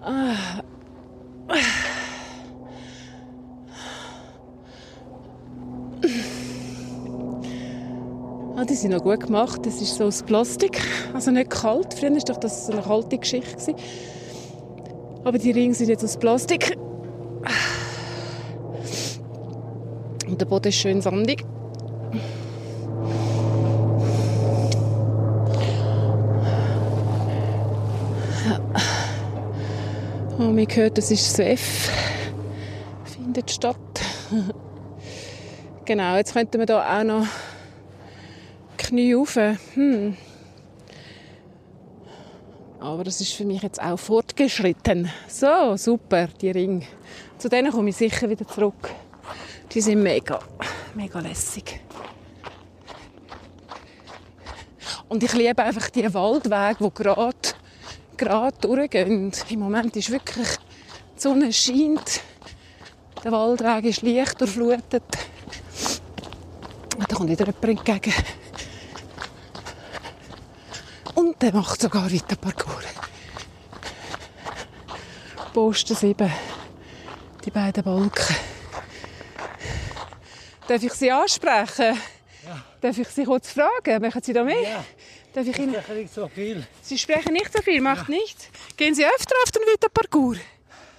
Ah. 0.00 0.62
Ah, 8.56 8.64
die 8.64 8.74
sind 8.74 8.92
noch 8.92 9.02
gut 9.02 9.20
gemacht. 9.20 9.64
Das 9.64 9.80
ist 9.80 9.96
so 9.96 10.04
aus 10.04 10.22
Plastik, 10.22 10.80
also 11.12 11.30
nicht 11.30 11.50
kalt. 11.50 11.94
Früher 11.94 12.12
war 12.12 12.20
doch 12.20 12.38
das 12.38 12.70
eine 12.70 12.82
kalte 12.82 13.18
Geschichte. 13.18 13.74
Aber 15.24 15.38
die 15.38 15.50
Ringe 15.50 15.74
sind 15.74 15.88
jetzt 15.88 16.04
aus 16.04 16.16
Plastik. 16.18 16.76
Und 20.26 20.40
der 20.40 20.46
Boden 20.46 20.68
ist 20.68 20.76
schön 20.76 21.00
sandig. 21.00 21.44
Oh, 30.36 30.50
man 30.50 30.66
hört, 30.66 30.98
das 30.98 31.10
ist 31.10 31.38
das 31.38 31.46
F. 31.46 31.90
Findet 33.04 33.50
statt. 33.52 33.76
genau, 35.84 36.16
jetzt 36.16 36.32
könnten 36.32 36.58
wir 36.58 36.66
da 36.66 37.00
auch 37.00 37.04
noch 37.04 37.26
Knie 38.76 39.14
rauf. 39.14 39.36
Hm. 39.74 40.16
Aber 42.84 43.02
das 43.02 43.18
ist 43.18 43.32
für 43.32 43.46
mich 43.46 43.62
jetzt 43.62 43.80
auch 43.80 43.96
fortgeschritten. 43.96 45.10
So, 45.26 45.74
super, 45.74 46.26
die 46.26 46.50
Ringe. 46.50 46.84
Zu 47.38 47.48
denen 47.48 47.72
komme 47.72 47.88
ich 47.88 47.96
sicher 47.96 48.28
wieder 48.28 48.46
zurück. 48.46 48.90
Die 49.72 49.80
sind 49.80 50.02
mega, 50.02 50.38
mega 50.94 51.18
lässig. 51.20 51.80
Und 55.08 55.22
ich 55.22 55.32
liebe 55.32 55.62
einfach 55.62 55.88
die 55.88 56.12
Waldwege, 56.12 56.76
die 56.78 57.02
gerade, 57.02 57.38
gerade 58.18 58.58
durchgehen. 58.60 59.32
Im 59.48 59.60
Moment 59.60 59.96
ist 59.96 60.10
wirklich 60.10 60.48
die 61.16 61.20
Sonne 61.22 61.54
scheint. 61.54 62.20
Der 63.24 63.32
Waldweg 63.32 63.86
ist 63.86 64.02
leicht 64.02 64.38
durchflutet. 64.38 65.04
Da 66.98 67.16
kommt 67.16 67.30
wieder 67.30 67.46
jemand 67.46 67.64
entgegen. 67.64 68.12
Und 71.14 71.40
der 71.40 71.52
macht 71.54 71.80
sogar 71.80 72.10
weiter 72.12 72.36
Parcours. 72.36 72.84
Posten 75.52 75.94
7. 75.94 76.32
Die 77.44 77.50
beiden 77.50 77.84
Balken. 77.84 78.36
Darf 80.66 80.82
ich 80.82 80.92
Sie 80.94 81.10
ansprechen? 81.12 81.96
Ja. 82.44 82.64
Darf 82.80 82.98
ich 82.98 83.08
Sie 83.08 83.24
kurz 83.24 83.50
fragen? 83.52 84.02
Machen 84.02 84.22
Sie 84.22 84.32
da 84.32 84.42
mit? 84.42 84.62
Ja, 84.62 84.84
Darf 85.32 85.46
ich 85.46 85.50
ich 85.50 85.58
Ihnen... 85.58 85.74
spreche 85.74 85.92
nicht 86.00 86.14
so 86.14 86.28
viel. 86.28 86.66
Sie 86.82 86.98
sprechen 86.98 87.32
nicht 87.34 87.52
so 87.52 87.62
viel, 87.62 87.80
macht 87.80 88.08
nichts. 88.08 88.48
Gehen 88.76 88.94
Sie 88.94 89.04
öfter 89.04 89.34
auf 89.44 89.50
den 89.52 89.62
Vita-Parcours? 89.62 90.38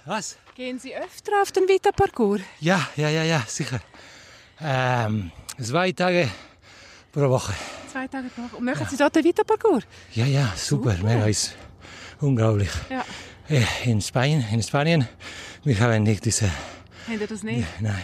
Was? 0.04 0.36
Gehen 0.54 0.78
Sie 0.78 0.94
öfter 0.96 1.32
auf 1.42 1.52
den 1.52 1.68
Vita-Parcours? 1.68 2.40
Ja, 2.60 2.88
ja, 2.96 3.08
ja, 3.10 3.24
ja, 3.24 3.42
sicher. 3.46 3.80
Ähm, 4.60 5.32
zwei 5.60 5.92
Tage 5.92 6.30
pro 7.12 7.28
Woche. 7.28 7.52
Zwei 7.96 8.08
Tage 8.08 8.26
Woche. 8.36 8.56
Und 8.58 8.64
machen 8.66 8.86
Sie 8.90 8.96
dort 8.98 9.16
den 9.16 9.24
Vita-Parcours? 9.24 9.84
Ja, 10.12 10.26
ja, 10.26 10.52
super. 10.54 10.90
Super. 10.96 11.02
Mega 11.02 11.24
ist 11.28 11.54
unglaublich. 12.20 12.68
Ja. 12.90 13.02
Äh, 13.48 13.62
In 13.90 14.02
Spanien, 14.02 14.44
in 14.52 14.62
Spanien, 14.62 15.08
wir 15.64 15.80
haben 15.80 16.02
nicht 16.02 16.22
diese, 16.26 16.44
Haben 17.06 17.18
Sie 17.18 17.26
das 17.26 17.42
nicht? 17.42 17.66
nein, 17.80 18.02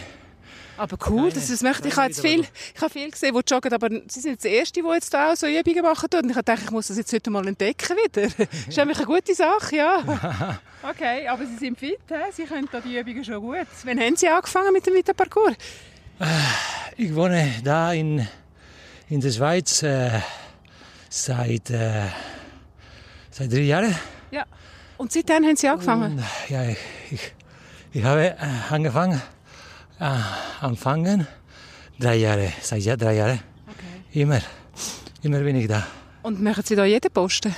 Aber 0.77 0.97
cool, 1.11 1.31
das, 1.31 1.47
das 1.47 1.61
möchte 1.61 1.89
ich. 1.89 1.93
Ich 1.93 1.97
habe 1.99 2.07
jetzt 2.07 2.21
viel, 2.21 2.39
ich 2.73 2.81
habe 2.81 2.89
viel 2.91 3.11
gesehen, 3.11 3.35
die 3.35 3.53
joggen, 3.53 3.71
aber 3.71 3.89
sie 4.07 4.19
sind 4.19 4.31
jetzt 4.31 4.45
die 4.45 4.47
Erste, 4.47 4.81
die 4.81 4.87
jetzt 4.95 5.13
da 5.13 5.31
auch 5.31 5.35
so 5.35 5.45
Übungen 5.45 5.83
machen. 5.83 6.09
Und 6.23 6.29
ich 6.31 6.35
dachte, 6.37 6.63
ich 6.63 6.71
muss 6.71 6.87
das 6.87 6.97
jetzt 6.97 7.13
heute 7.13 7.29
mal 7.29 7.47
entdecken 7.47 7.95
wieder. 7.95 8.29
Das 8.35 8.67
ist 8.69 8.75
nämlich 8.77 8.97
eine 8.97 9.05
gute 9.05 9.35
Sache, 9.35 9.75
ja. 9.75 10.59
Okay, 10.89 11.27
aber 11.27 11.45
Sie 11.45 11.57
sind 11.57 11.77
fit, 11.77 11.99
he? 12.09 12.15
Sie 12.31 12.45
können 12.45 12.67
da 12.71 12.79
die 12.79 12.97
Übungen 12.97 13.23
schon 13.23 13.39
gut. 13.41 13.67
Wann 13.83 13.99
haben 13.99 14.15
Sie 14.15 14.27
angefangen 14.27 14.73
mit 14.73 14.87
dem 14.87 14.95
Vita-Parcours? 14.95 15.53
Ich 16.97 17.13
wohne 17.13 17.53
da 17.63 17.93
in, 17.93 18.27
in 19.13 19.21
der 19.21 19.31
Schweiz 19.31 19.83
äh, 19.83 20.09
seit, 21.07 21.69
äh, 21.69 22.07
seit 23.29 23.51
drei 23.51 23.59
Jahren. 23.59 23.95
Ja. 24.31 24.43
Und 24.97 25.11
seitdem 25.11 25.45
haben 25.45 25.55
Sie 25.55 25.67
angefangen? 25.67 26.13
Und, 26.13 26.23
ja, 26.49 26.63
ich, 26.69 26.77
ich, 27.11 27.33
ich 27.91 28.03
habe 28.03 28.35
angefangen, 28.71 29.21
äh, 29.99 30.17
anfangen, 30.61 31.27
drei 31.99 32.15
Jahre, 32.15 32.51
seit 32.61 32.81
ja, 32.81 32.97
drei 32.97 33.13
Jahren. 33.13 33.39
Okay. 33.67 34.21
Immer, 34.21 34.41
immer 35.21 35.39
bin 35.41 35.57
ich 35.57 35.67
da. 35.67 35.85
Und 36.23 36.41
machen 36.41 36.63
Sie 36.65 36.75
da 36.75 36.85
jeden 36.85 37.11
Posten? 37.11 37.53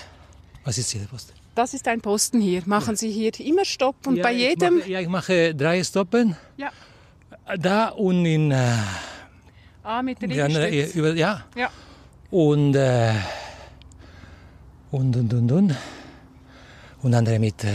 Was 0.65 0.77
ist 0.77 0.93
jeder 0.93 1.05
Post? 1.05 1.33
Das 1.53 1.73
ist 1.73 1.87
ein 1.87 2.01
Posten 2.01 2.41
hier. 2.41 2.63
Machen 2.65 2.97
Sie 2.97 3.09
hier 3.09 3.31
immer 3.39 3.63
Stopp 3.63 4.07
und 4.07 4.17
ja, 4.17 4.23
bei 4.23 4.33
ich 4.33 4.39
jedem... 4.39 4.79
Mache, 4.79 4.91
ja, 4.91 4.99
ich 4.99 5.07
mache 5.07 5.55
drei 5.55 5.81
Stoppen. 5.85 6.35
Ja. 6.57 6.69
Da 7.57 7.89
und 7.89 8.25
in... 8.25 8.51
Äh, 8.51 8.73
Ah, 9.85 10.01
mit 10.01 10.19
der 10.21 10.45
andere, 10.45 10.67
Liegestütze. 10.69 10.99
über, 10.99 11.13
ja. 11.13 11.43
Ja. 11.55 11.69
Und, 12.31 12.75
äh, 12.75 13.13
und, 14.91 15.15
und, 15.15 15.33
und, 15.33 15.51
und. 15.51 15.75
Und 17.03 17.13
andere 17.13 17.37
mit, 17.39 17.63
äh, 17.63 17.67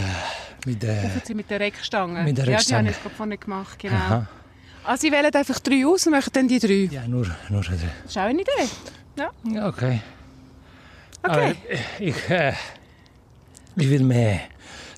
mit 0.67 0.83
äh, 0.83 1.09
Sie 1.25 1.35
mit 1.35 1.49
der 1.49 1.61
Reckstange. 1.61 2.23
Mit 2.25 2.37
der 2.37 2.45
Ja, 2.45 2.51
die 2.51 2.55
Reckstange. 2.57 2.89
habe 2.89 2.91
ich 2.97 3.03
gerade 3.03 3.15
vorhin 3.15 3.39
gemacht, 3.41 3.79
genau. 3.79 3.95
aha. 3.95 4.27
Ah, 4.85 4.97
Sie 4.97 5.13
wählen 5.13 5.33
einfach 5.33 5.61
drei 5.61 5.87
aus 5.87 6.07
und 6.07 6.13
machen 6.13 6.31
dann 6.33 6.49
die 6.49 6.59
drei. 6.59 6.89
Ja, 6.91 7.07
nur, 7.07 7.27
nur 7.49 7.63
drei. 7.63 7.75
Das 7.77 8.11
ist 8.11 8.19
auch 8.19 8.23
eine 8.23 8.41
Idee. 8.41 8.51
Ja, 9.17 9.31
Ja, 9.45 9.69
Okay. 9.69 10.01
okay. 11.23 11.23
Aber 11.23 11.53
ich, 12.01 12.29
äh, 12.31 12.53
ich 13.77 13.89
will 13.91 14.03
mehr 14.03 14.41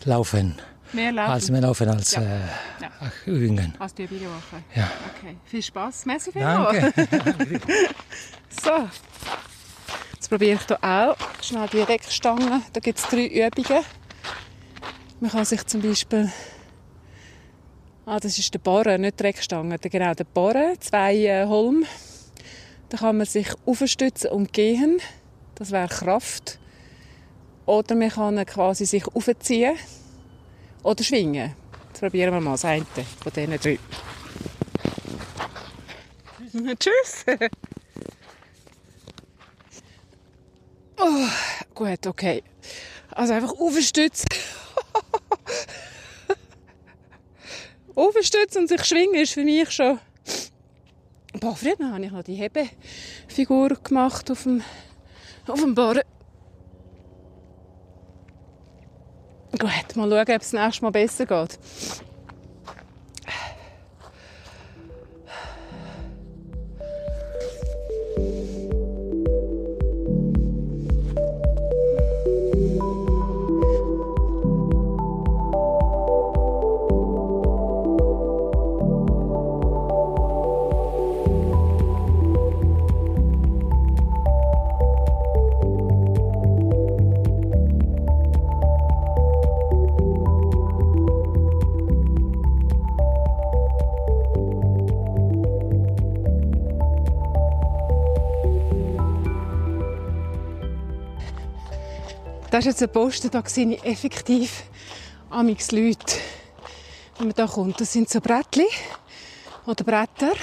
laufen. 0.05 0.55
Mehr 0.93 1.13
laufen 1.13 1.31
Als 1.33 1.51
mehr 1.51 1.61
laufen 1.63 1.89
als 1.89 2.13
Ja. 2.13 2.23
äh, 2.23 2.39
Ja. 2.81 2.91
Übungen. 3.27 3.75
als 3.79 3.95
die 3.95 4.11
Videowoche. 4.11 4.63
Ja. 4.75 4.91
Okay, 5.17 5.37
viel 5.47 5.63
Spaß. 5.63 6.05
Merci 6.07 6.33
vielmals. 6.33 6.93
Danke. 6.95 7.61
So. 8.63 8.89
Jetzt 10.15 10.29
probiere 10.29 10.55
ich 10.61 10.67
hier 10.67 10.85
auch 10.85 11.17
schnell 11.43 11.69
die 11.69 11.81
Reckstange. 11.81 12.63
Da 12.73 12.81
gibt 12.81 12.99
es 12.99 13.07
drei 13.07 13.27
Übungen. 13.27 13.85
Man 15.21 15.31
kann 15.31 15.45
sich 15.45 15.65
zum 15.67 15.81
Beispiel... 15.83 16.31
Ah, 18.05 18.19
das 18.19 18.37
ist 18.39 18.53
der 18.53 18.59
Barren, 18.59 19.01
nicht 19.03 19.19
die 19.21 19.23
Reckstange. 19.25 19.79
Genau, 19.79 20.13
der 20.13 20.25
Barren, 20.25 20.79
zwei 20.81 21.15
äh, 21.25 21.47
Holm. 21.47 21.85
Da 22.89 22.99
kann 22.99 23.17
man 23.17 23.27
sich 23.27 23.49
aufstützen 23.65 24.31
und 24.31 24.53
gehen. 24.53 24.99
Das 25.55 25.71
wäre 25.71 25.89
Kraft. 25.89 26.59
Oder 27.65 27.95
man 27.95 28.11
kann 28.11 28.45
quasi 28.45 28.85
sich 28.85 29.07
aufziehen 29.07 29.77
oder 30.83 31.05
schwingen. 31.05 31.55
Jetzt 31.89 32.01
probieren 32.01 32.35
wir 32.35 32.41
mal 32.41 32.53
das 32.53 32.65
eine 32.65 32.85
von 32.85 33.33
diesen 33.35 33.59
drei. 33.59 33.79
Tschüss. 36.79 37.25
oh, 40.99 41.27
gut, 41.75 42.07
okay. 42.07 42.43
Also 43.11 43.35
einfach 43.35 43.53
aufstützen. 43.53 44.27
aufstützen 47.95 48.63
und 48.63 48.69
sich 48.69 48.83
schwingen 48.85 49.17
ist 49.17 49.33
für 49.33 49.45
mich 49.45 49.71
schon... 49.71 49.99
Boah, 51.41 51.57
früher 51.57 51.91
habe 51.91 52.05
ich 52.05 52.13
noch 52.13 52.23
die 52.23 52.35
Hebefigur 52.35 53.71
gemacht 53.83 54.31
auf 54.31 54.45
dem, 54.45 54.63
auf 55.47 55.61
dem 55.61 55.75
Barren. 55.75 56.03
Gut, 59.59 59.97
mal 59.97 60.09
schauen, 60.09 60.37
ob 60.37 60.43
es 60.43 60.53
nächstes 60.53 60.83
Mal 60.83 60.91
besser 60.91 61.27
geht. 61.27 61.59
Das 102.53 102.67
ist 102.67 102.67
jetzt 102.67 102.83
ein 102.83 102.93
Posten, 102.93 103.31
da 103.31 103.43
sehe 103.47 103.73
ich 103.73 103.83
effektiv 103.83 104.65
amix 105.31 105.73
Leute, 105.73 106.17
wenn 107.17 107.29
man 107.29 107.35
da 107.35 107.47
kommt. 107.47 107.81
Das 107.81 107.91
sind 107.91 108.11
so 108.11 108.21
Brettli 108.21 108.67
oder 109.65 109.83
Bretter, 109.83 110.35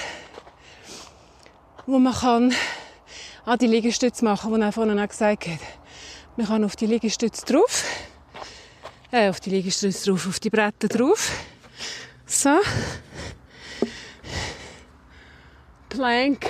wo 1.86 2.00
man 2.00 2.16
kann 2.16 2.52
an 3.46 3.60
die 3.60 3.68
Liegestütze 3.68 4.26
machen, 4.26 4.52
die 4.56 4.60
er 4.60 4.72
vorhin 4.72 5.00
auch 5.00 5.08
gesagt 5.08 5.46
hat. 5.46 5.60
Man 6.36 6.48
kann 6.48 6.64
auf 6.64 6.76
die 6.76 6.88
Liegestütze 6.88 7.46
drauf, 7.46 7.86
äh, 9.12 9.30
auf 9.30 9.40
die 9.40 9.52
Liegestütze 9.52 10.10
drauf, 10.10 10.28
auf 10.28 10.40
die 10.40 10.50
Bretter 10.50 10.88
drauf. 10.88 11.32
So. 12.26 12.58
Plank. 15.90 16.50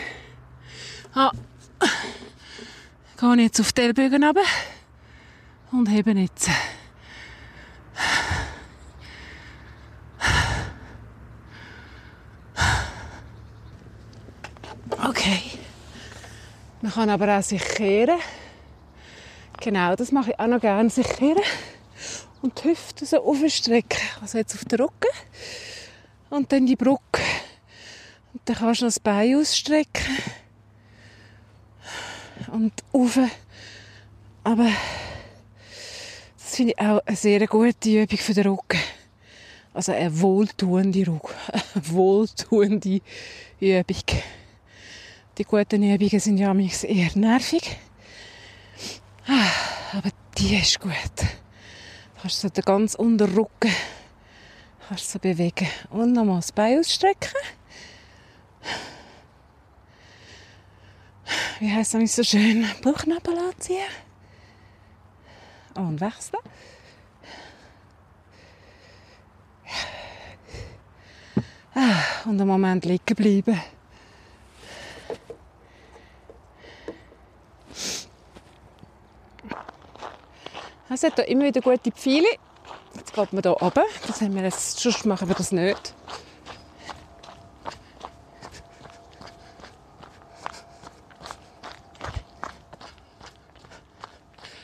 Ah. 1.13 1.31
Gehe 3.19 3.35
ich 3.35 3.41
jetzt 3.41 3.59
auf 3.59 3.73
die 3.73 3.81
Ellbogen 3.81 4.23
runter 4.23 4.43
und 5.71 5.87
heben 5.87 6.17
jetzt. 6.17 6.49
Okay. 15.03 15.41
Man 16.81 16.91
kann 16.91 17.09
aber 17.09 17.37
auch 17.37 17.43
sich 17.43 17.63
kehren. 17.63 18.19
Genau, 19.61 19.95
das 19.95 20.11
mache 20.11 20.31
ich 20.31 20.39
auch 20.39 20.47
noch 20.47 20.61
gerne, 20.61 20.89
sich 20.89 21.07
kehren. 21.07 21.43
Und 22.41 22.63
die 22.63 22.69
Hüfte 22.69 23.05
so 23.05 23.17
aufstrecken. 23.23 23.99
Also 24.21 24.37
jetzt 24.37 24.55
auf 24.55 24.65
den 24.65 24.79
Rücken. 24.79 25.09
Und 26.29 26.51
dann 26.51 26.65
die 26.65 26.75
Brücke. 26.77 27.21
Und 28.33 28.41
dann 28.45 28.55
kannst 28.55 28.81
du 28.81 28.85
das 28.85 28.99
Bein 28.99 29.35
ausstrecken. 29.35 30.17
Und 32.51 32.73
auf. 32.93 33.19
Aber 34.43 34.69
das 36.49 36.55
finde 36.55 36.73
ich 36.73 36.79
auch 36.79 36.99
eine 37.05 37.15
sehr 37.15 37.45
gute 37.45 38.01
Übung 38.01 38.17
für 38.17 38.33
den 38.33 38.47
Rücken. 38.47 38.79
Also 39.71 39.91
eine 39.91 40.19
wohltuende 40.19 41.05
Rücken. 41.05 41.35
Wohltuende 41.75 43.01
Übung. 43.59 43.95
Die 45.37 45.43
guten 45.43 45.83
Übungen 45.83 46.19
sind 46.19 46.39
ja 46.39 46.51
manchmal 46.51 46.91
eher 46.91 47.11
nervig. 47.13 47.77
Ah, 49.27 49.97
Aber 49.97 50.09
die 50.39 50.55
ist 50.55 50.79
gut. 50.79 50.91
Du 50.91 52.21
kannst 52.23 52.41
so 52.41 52.49
den 52.49 52.63
ganz 52.63 52.95
Unterrücken 52.95 53.71
kannst 54.87 55.11
so 55.11 55.19
bewegen. 55.19 55.67
Und 55.91 56.13
nochmal 56.13 56.37
das 56.37 56.51
Bein 56.51 56.79
ausstrecken. 56.79 57.29
Wie 61.59 61.71
heisst 61.71 61.93
das 61.93 62.01
nicht 62.01 62.11
so 62.11 62.23
schön? 62.23 62.65
Bauchnabel 62.81 63.37
anziehen. 63.37 63.85
Und 65.79 66.01
wechseln. 66.01 66.41
Ah, 71.73 72.03
Und 72.25 72.39
einen 72.41 72.47
Moment 72.47 72.83
liegen 72.83 73.15
bleiben. 73.15 73.61
Es 80.89 81.03
hat 81.03 81.15
hier 81.15 81.27
immer 81.29 81.45
wieder 81.45 81.61
gute 81.61 81.91
Pfeile. 81.91 82.27
Jetzt 82.95 83.13
geht 83.13 83.31
man 83.31 83.41
hier 83.41 83.51
runter. 83.51 83.85
Das 84.05 84.19
haben 84.21 84.35
wir 84.35 84.43
jetzt, 84.43 84.79
sonst 84.79 85.05
machen 85.05 85.29
wir 85.29 85.35
das 85.35 85.53
nicht. 85.53 85.93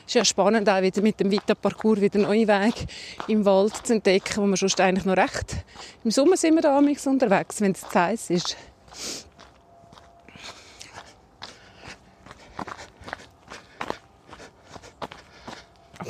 Es 0.08 0.12
ist 0.12 0.15
ja 0.15 0.26
spannend, 0.26 0.70
auch 0.70 0.84
wieder 0.84 1.02
mit 1.02 1.20
dem 1.20 1.32
Vita-Parcours 1.32 2.00
wieder 2.00 2.20
neue 2.20 2.48
Wege 2.48 2.86
im 3.28 3.44
Wald 3.44 3.74
zu 3.88 3.94
entdecken, 3.94 4.38
wo 4.38 4.46
man 4.46 4.56
sonst 4.56 4.80
eigentlich 4.80 5.06
noch 5.06 5.18
recht... 5.18 5.56
Im 6.04 6.12
Sommer 6.12 6.38
sind 6.38 6.54
wir 6.54 6.62
da 6.62 6.78
unterwegs, 6.78 7.60
wenn 7.60 7.72
es 7.72 7.82
zu 7.82 8.00
heiß 8.00 8.30
ist. 8.30 8.56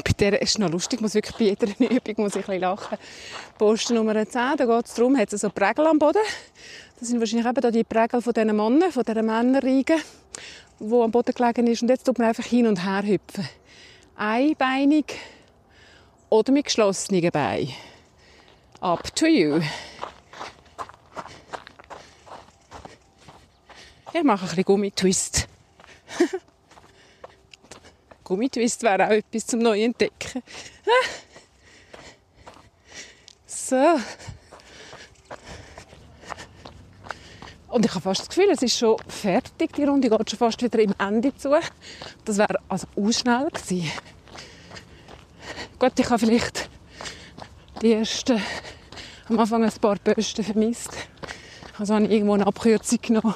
bei 0.06 0.12
der 0.20 0.42
ist 0.42 0.60
noch 0.60 0.70
lustig, 0.70 1.02
muss 1.02 1.16
wirklich 1.16 1.36
bei 1.36 1.46
jeder 1.46 1.68
Übung 1.96 2.26
muss 2.26 2.36
ich 2.36 2.48
ein 2.48 2.60
lachen. 2.60 2.98
Posten 3.58 3.96
Nummer 3.96 4.14
10, 4.14 4.58
da 4.58 4.66
geht 4.66 4.86
es 4.86 4.94
darum, 4.94 5.18
hat 5.18 5.32
es 5.32 5.42
so 5.42 5.50
Prägel 5.50 5.88
am 5.88 6.00
Boden. 6.00 6.22
Das 7.00 7.08
sind 7.08 7.20
wahrscheinlich 7.20 7.48
eben 7.48 7.72
die 7.72 7.84
Prägel 7.84 8.22
von 8.22 8.34
diesen 8.34 8.56
Männern, 8.56 8.92
von 8.92 9.04
dieser 9.04 9.24
Männerriege, 9.24 9.96
die 10.80 10.94
am 10.94 11.12
Boden 11.12 11.34
gelegen 11.34 11.68
ist. 11.68 11.82
Und 11.82 11.90
jetzt 11.90 12.06
tut 12.06 12.20
man 12.20 12.28
einfach 12.28 12.46
hin 12.46 12.68
und 12.68 12.86
her 12.86 13.04
hüpfen. 13.04 13.48
Einbeinig 14.16 15.20
oder 16.30 16.52
mit 16.52 16.66
geschlossenen 16.66 17.30
Beinen. 17.32 17.74
Up 18.80 19.14
to 19.16 19.26
you. 19.26 19.62
Ich 24.14 24.24
mache 24.24 24.44
ein 24.44 24.48
bisschen 24.48 24.64
Gummitwist. 24.64 25.48
Gummitwist 28.24 28.84
wäre 28.84 29.08
auch 29.08 29.12
etwas 29.12 29.46
zum 29.46 29.60
Neuen 29.60 29.92
entdecken. 29.92 30.42
So. 33.48 34.00
Und 37.70 37.86
ich 37.86 37.92
habe 37.92 38.02
fast 38.02 38.22
das 38.22 38.30
Gefühl, 38.30 38.50
es 38.52 38.62
ist 38.62 38.78
schon 38.78 38.98
fertig. 39.08 39.74
Die 39.74 39.84
Runde 39.84 40.10
geht 40.10 40.30
schon 40.30 40.40
fast 40.40 40.62
wieder 40.62 40.80
im 40.80 40.94
Ende 40.98 41.36
zu. 41.36 41.50
Das 42.24 42.38
wäre 42.38 42.60
also 42.70 42.88
auch 42.96 43.12
schnell 43.12 43.50
gewesen. 43.50 43.92
Gut, 45.78 46.00
ich 46.00 46.10
habe 46.10 46.20
vielleicht 46.20 46.70
die 47.82 47.94
ersten, 47.94 48.42
am 49.28 49.40
Anfang 49.40 49.64
ein 49.64 49.72
paar 49.82 49.98
Bösten 49.98 50.44
vermisst. 50.44 50.92
Also 51.78 51.96
habe 51.96 52.06
ich 52.06 52.12
irgendwo 52.12 52.34
eine 52.34 52.48
Abkürzung 52.48 53.00
genommen. 53.02 53.36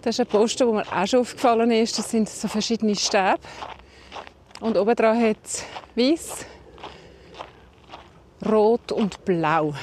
Das 0.00 0.16
ist 0.16 0.20
ein 0.20 0.26
Posten, 0.26 0.66
wo 0.66 0.72
mir 0.72 0.86
auch 0.90 1.06
schon 1.06 1.20
aufgefallen 1.20 1.70
ist. 1.70 1.96
Das 1.98 2.10
sind 2.10 2.28
so 2.28 2.48
verschiedene 2.48 2.96
Stäbe. 2.96 3.38
Und 4.60 4.76
oben 4.76 4.96
dran 4.96 5.20
hat 5.20 5.36
es 5.44 5.64
weiß, 5.94 6.46
rot 8.46 8.90
und 8.90 9.24
blau. 9.24 9.74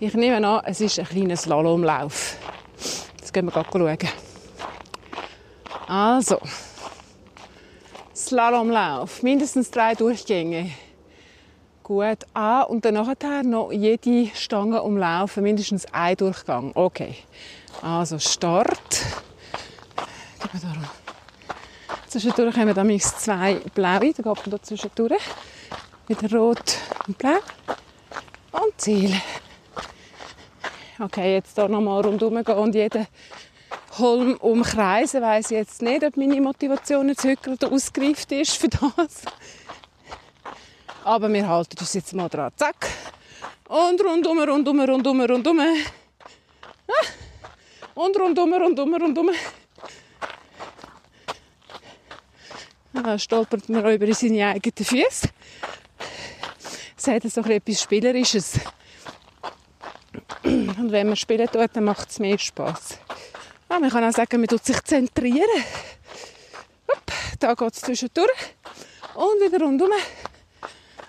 Ich 0.00 0.14
nehme 0.14 0.46
an, 0.46 0.62
es 0.64 0.80
ist 0.80 0.98
ein 1.00 1.06
kleiner 1.06 1.36
Slalomlauf. 1.36 2.36
Das 3.20 3.32
gehen 3.32 3.46
wir 3.46 3.52
schauen. 3.52 3.98
Also, 5.88 6.38
Slalomlauf, 8.14 9.24
mindestens 9.24 9.72
drei 9.72 9.94
Durchgänge. 9.94 10.70
Gut. 11.82 12.18
Ah, 12.32 12.62
und 12.62 12.84
dann 12.84 12.94
nachher 12.94 13.42
noch 13.42 13.72
jede 13.72 14.30
Stange 14.36 14.82
umlaufen, 14.82 15.42
mindestens 15.42 15.86
ein 15.92 16.16
Durchgang. 16.16 16.70
Okay. 16.74 17.16
Also 17.82 18.20
Start. 18.20 18.78
Gehen 20.40 20.50
wir 20.52 20.60
da 20.60 20.90
Zwischendurch 22.06 22.56
haben 22.56 22.68
wir 22.68 22.74
dann 22.74 23.00
zwei 23.00 23.54
blaue, 23.74 24.12
da 24.12 24.22
geht 24.22 24.24
man 24.24 24.50
da 24.50 24.62
zwischendurch. 24.62 25.22
Wieder 26.06 26.38
rot 26.38 26.76
und 27.06 27.18
blau. 27.18 27.38
Und 28.52 28.80
Ziel. 28.80 29.14
Okay, 31.00 31.34
jetzt 31.34 31.54
hier 31.54 31.68
nochmal 31.68 32.00
rundherum 32.02 32.42
gehen 32.42 32.56
und 32.56 32.74
jeden 32.74 33.06
Holm 33.98 34.36
umkreisen. 34.38 35.22
Weiss 35.22 35.52
ich 35.52 35.56
jetzt 35.56 35.80
nicht, 35.80 36.02
ob 36.02 36.16
meine 36.16 36.40
Motivation 36.40 37.08
jetzt 37.08 37.24
heute 37.24 37.40
gerade 37.40 37.70
ausgereift 37.70 38.32
ist 38.32 38.56
für 38.56 38.68
das. 38.68 39.22
Aber 41.04 41.32
wir 41.32 41.48
halten 41.48 41.78
uns 41.78 41.94
jetzt 41.94 42.12
mal 42.14 42.28
dran. 42.28 42.52
Zack. 42.56 42.88
Und 43.68 44.02
rundum, 44.04 44.40
rundum, 44.40 44.80
rundum, 44.80 45.20
rundum. 45.20 45.60
Ah. 45.60 47.06
Und 47.94 48.18
rundum, 48.18 48.54
rundum, 48.54 48.94
rundum. 48.94 49.30
Da 52.92 53.18
stolpert 53.18 53.68
man 53.68 53.94
über 53.94 54.12
seine 54.14 54.48
eigenen 54.48 54.84
Füße. 54.84 55.28
Es 56.96 57.06
hat 57.06 57.22
so 57.22 57.40
etwas 57.42 57.82
Spielerisches. 57.82 58.58
Und 60.44 60.92
wenn 60.92 61.06
man 61.08 61.16
spielen 61.16 61.48
tut, 61.48 61.70
dann 61.72 61.84
macht 61.84 62.10
es 62.10 62.18
mehr 62.18 62.38
Spass. 62.38 62.98
Ah, 63.68 63.78
man 63.78 63.90
kann 63.90 64.04
auch 64.04 64.12
sagen, 64.12 64.40
man 64.40 64.48
tut 64.48 64.64
sich 64.64 64.82
zentrieren. 64.84 65.62
Upp, 66.86 67.12
da 67.38 67.54
geht 67.54 67.72
es 67.72 67.80
zwischendurch. 67.80 68.54
Und 69.14 69.40
wieder 69.40 69.64
rundum. 69.64 69.90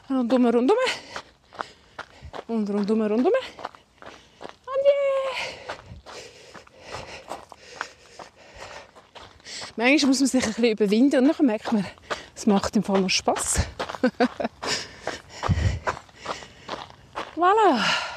Rundum, 0.10 0.46
rundum. 0.46 0.78
Und 2.48 2.70
rundum, 2.70 3.02
rundum. 3.02 3.34
manchmal 9.80 10.10
muss 10.10 10.20
man 10.20 10.28
sich 10.28 10.44
ein 10.44 10.50
bisschen 10.50 10.72
überwinden 10.72 11.20
und 11.20 11.38
dann 11.38 11.46
merkt 11.46 11.72
man, 11.72 11.86
es 12.36 12.46
macht 12.46 12.76
im 12.76 12.84
Fall 12.84 13.00
noch 13.02 13.10
Spass. 13.10 13.62
voilà. 17.36 18.09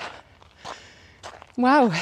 Wow. 1.63 1.93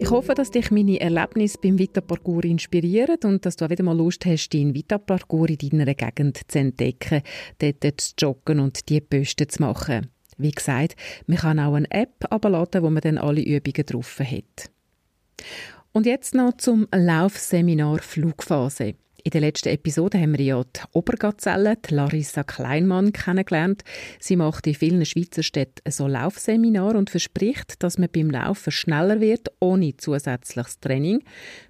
Ich 0.00 0.10
hoffe, 0.10 0.34
dass 0.34 0.50
dich 0.50 0.72
meine 0.72 0.98
Erlebnisse 1.00 1.58
beim 1.62 1.78
Vita-Parcours 1.78 2.46
inspirieren 2.46 3.18
und 3.22 3.46
dass 3.46 3.54
du 3.54 3.64
auch 3.64 3.70
wieder 3.70 3.84
mal 3.84 3.96
Lust 3.96 4.26
hast, 4.26 4.52
deinen 4.52 4.74
Vita-Parcours 4.74 5.50
in 5.62 5.78
deiner 5.78 5.94
Gegend 5.94 6.40
zu 6.48 6.58
entdecken, 6.58 7.22
dort 7.60 8.00
zu 8.00 8.14
joggen 8.18 8.58
und 8.58 8.88
die 8.88 9.00
Posten 9.00 9.48
zu 9.48 9.62
machen. 9.62 10.08
Wie 10.36 10.50
gesagt, 10.50 10.96
man 11.28 11.38
kann 11.38 11.60
auch 11.60 11.74
eine 11.74 11.88
App 11.92 12.24
abladen, 12.28 12.82
wo 12.82 12.90
man 12.90 13.02
dann 13.02 13.18
alle 13.18 13.42
Übungen 13.42 13.86
drauf 13.86 14.18
hat. 14.18 14.68
Und 15.92 16.06
jetzt 16.06 16.34
noch 16.34 16.56
zum 16.56 16.88
Laufseminar 16.92 18.00
Flugphase. 18.00 18.96
In 19.24 19.32
der 19.32 19.40
letzten 19.40 19.70
Episode 19.70 20.18
haben 20.18 20.38
wir 20.38 20.44
ja 20.44 20.62
die 20.62 20.80
Obergazelle, 20.92 21.76
die 21.76 21.94
Larissa 21.94 22.44
Kleinmann, 22.44 23.12
kennengelernt. 23.12 23.82
Sie 24.20 24.36
macht 24.36 24.66
in 24.68 24.74
vielen 24.74 25.04
Schweizer 25.04 25.42
Städten 25.42 25.90
so 25.90 26.06
Laufseminar 26.06 26.94
und 26.94 27.10
verspricht, 27.10 27.82
dass 27.82 27.98
man 27.98 28.08
beim 28.12 28.30
Laufen 28.30 28.70
schneller 28.70 29.20
wird, 29.20 29.48
ohne 29.60 29.96
zusätzliches 29.96 30.78
Training, 30.78 31.24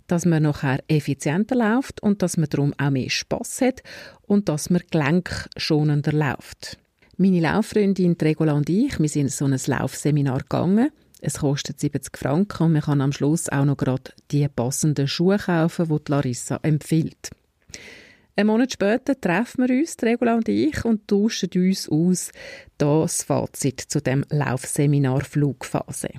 dass 0.07 0.27
man 0.27 0.43
nachher 0.43 0.79
effizienter 0.89 1.57
läuft 1.57 2.03
und 2.03 2.23
dass 2.23 2.37
man 2.37 2.51
darum 2.51 2.75
auch 2.77 2.91
mehr 2.91 3.09
Spass 3.11 3.63
hat 3.63 3.83
und 4.23 4.49
dass 4.51 4.69
man 4.69 4.83
gelenkschonender 4.91 6.13
läuft. 6.13 6.79
Meine 7.17 7.41
Lauffreundin 7.41 8.17
Regula 8.21 8.53
und 8.53 8.69
ich, 8.69 9.01
wir 9.01 9.09
sind 9.09 9.23
in 9.23 9.29
so 9.29 9.47
ein 9.47 9.59
Laufseminar 9.67 10.41
gegangen. 10.41 10.91
Es 11.21 11.39
kostet 11.39 11.81
70 11.81 12.17
Franken 12.17 12.65
und 12.65 12.73
man 12.73 12.83
kann 12.83 13.01
am 13.01 13.13
Schluss 13.13 13.49
auch 13.49 13.65
noch 13.65 13.77
gerade 13.77 14.13
die 14.31 14.47
passenden 14.49 15.09
Schuhe 15.09 15.39
kaufen, 15.39 15.89
die, 15.89 16.05
die 16.05 16.13
Larissa 16.13 16.61
empfiehlt. 16.63 17.31
Einen 18.37 18.47
Monat 18.47 18.73
später 18.73 19.21
treffen 19.21 19.67
wir 19.67 19.77
uns, 19.77 19.97
Regula 20.01 20.37
und 20.37 20.49
ich, 20.49 20.85
und 20.85 21.09
tauschen 21.09 21.51
uns 21.57 21.89
aus 21.89 22.31
das 22.79 23.25
Fazit 23.25 23.81
zu 23.81 24.01
dem 24.01 24.25
Laufseminar 24.31 25.23
Flugphase. 25.23 26.11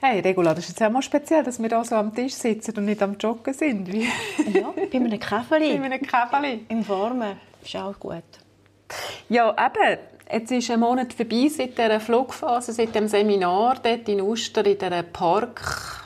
Hey 0.00 0.20
Regula, 0.20 0.52
das 0.52 0.64
ist 0.64 0.78
jetzt 0.78 0.82
auch 0.82 0.92
mal 0.92 1.00
speziell, 1.00 1.42
dass 1.42 1.58
wir 1.58 1.70
hier 1.70 1.82
so 1.82 1.94
am 1.94 2.14
Tisch 2.14 2.34
sitzen 2.34 2.76
und 2.76 2.84
nicht 2.84 3.02
am 3.02 3.16
Joggen 3.16 3.54
sind. 3.54 3.88
ja, 3.88 4.74
bei 4.76 4.98
einem 4.98 5.18
Käferli. 5.18 5.78
bei 5.78 5.84
einem 5.84 6.02
Käferli. 6.02 6.66
Im 6.68 6.84
Formen. 6.84 7.38
Ist 7.64 7.74
auch 7.76 7.98
gut. 7.98 8.22
Ja, 9.30 9.50
eben. 9.52 9.98
Jetzt 10.32 10.50
ist 10.50 10.70
ein 10.70 10.80
Monat 10.80 11.12
vorbei 11.12 11.48
seit 11.48 11.76
dieser 11.76 12.00
Flugphase, 12.00 12.72
seit 12.72 12.94
dem 12.94 13.08
Seminar 13.08 13.76
dort 13.82 14.08
in 14.08 14.22
Uster, 14.22 14.64
in 14.64 14.78
dieser 14.78 15.02
Parkgarage. 15.02 16.04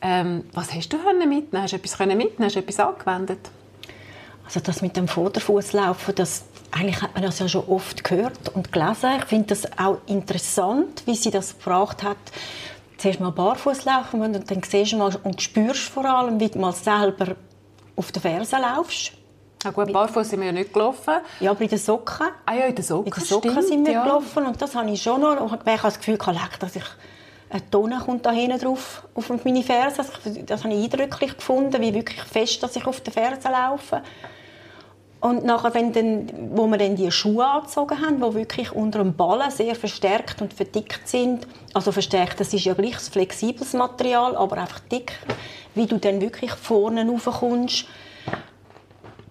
Ähm, 0.00 0.44
was 0.52 0.72
hast 0.72 0.92
du 0.92 0.96
mitnehmen? 0.96 1.62
Hast 1.62 1.72
du 1.72 1.76
etwas 1.76 1.98
mitnehmen? 1.98 2.34
Hast 2.40 2.54
du 2.54 2.60
etwas 2.60 2.78
angewendet? 2.78 3.50
Also 4.44 4.60
das 4.60 4.80
mit 4.80 4.96
dem 4.96 5.08
Vorderfußlaufen, 5.08 6.14
das 6.14 6.44
eigentlich 6.70 7.02
hat 7.02 7.14
man 7.14 7.24
das 7.24 7.40
ja 7.40 7.48
schon 7.48 7.66
oft 7.66 8.04
gehört 8.04 8.54
und 8.54 8.72
gelesen. 8.72 9.10
Ich 9.18 9.24
finde 9.24 9.46
das 9.46 9.78
auch 9.78 9.98
interessant, 10.06 11.02
wie 11.06 11.16
sie 11.16 11.32
das 11.32 11.58
gebracht 11.58 12.04
hat. 12.04 12.16
Zuerst 12.96 13.18
mal 13.18 13.32
barfuß 13.32 13.84
laufen 13.84 14.22
und 14.22 14.50
dann 14.50 14.62
siehst 14.62 14.92
du 14.92 14.98
mal 14.98 15.14
und 15.24 15.42
spürst 15.42 15.88
vor 15.88 16.04
allem, 16.04 16.38
wie 16.38 16.48
du 16.48 16.58
mal 16.58 16.72
selber 16.72 17.34
auf 17.96 18.12
den 18.12 18.22
Fersen 18.22 18.60
laufst. 18.60 19.12
Ja 19.66 19.72
gut, 19.72 19.92
barfuß 19.92 20.30
sind 20.30 20.38
wir 20.38 20.46
ja 20.46 20.52
nicht 20.52 20.72
gelaufen. 20.72 21.14
Ja, 21.40 21.50
aber 21.50 21.60
in 21.60 21.68
den 21.68 21.78
Socken. 21.78 22.28
Ah 22.44 22.54
ja, 22.54 22.66
in 22.66 22.74
den 22.76 22.84
Socken, 22.84 23.06
In 23.06 23.12
den 23.12 23.24
Socken 23.24 23.50
stimmt, 23.50 23.66
sind 23.66 23.84
wir 23.84 23.94
ja. 23.94 24.02
gelaufen 24.04 24.46
und 24.46 24.62
das 24.62 24.76
habe 24.76 24.88
ich 24.90 25.02
schon 25.02 25.20
noch. 25.20 25.34
Ich 25.34 25.50
habe 25.50 25.78
das 25.82 25.98
Gefühl, 25.98 26.18
dass 26.60 26.76
ich 26.76 26.84
eine 27.50 27.70
Tonne 27.70 27.98
kommt 27.98 28.24
da 28.24 28.30
hinten 28.30 28.60
drauf 28.60 29.02
auf 29.14 29.28
meine 29.44 29.64
Fersen. 29.64 30.04
Das, 30.06 30.46
das 30.46 30.62
habe 30.62 30.72
ich 30.72 30.84
eindrücklich 30.84 31.36
gefunden, 31.36 31.82
wie 31.82 31.92
wirklich 31.92 32.22
fest, 32.22 32.62
dass 32.62 32.76
ich 32.76 32.86
auf 32.86 33.00
den 33.00 33.12
Fersen 33.12 33.50
laufe. 33.50 34.02
Und 35.18 35.44
nachher, 35.44 35.74
wenn 35.74 35.92
dann, 35.92 36.30
wo 36.56 36.68
wir 36.68 36.78
dann 36.78 36.94
die 36.94 37.10
Schuhe 37.10 37.44
angezogen 37.44 38.00
haben, 38.00 38.20
die 38.20 38.34
wirklich 38.34 38.70
unter 38.70 39.00
dem 39.00 39.14
Ballen 39.14 39.50
sehr 39.50 39.74
verstärkt 39.74 40.42
und 40.42 40.54
verdickt 40.54 41.08
sind, 41.08 41.48
also 41.74 41.90
verstärkt, 41.90 42.38
das 42.38 42.54
ist 42.54 42.64
ja 42.64 42.74
gleich 42.74 42.94
ein 42.94 43.12
flexibles 43.12 43.72
Material, 43.72 44.36
aber 44.36 44.58
einfach 44.58 44.78
dick, 44.78 45.18
wie 45.74 45.86
du 45.86 45.98
dann 45.98 46.20
wirklich 46.20 46.52
vorne 46.52 47.04
raufkommst, 47.04 47.86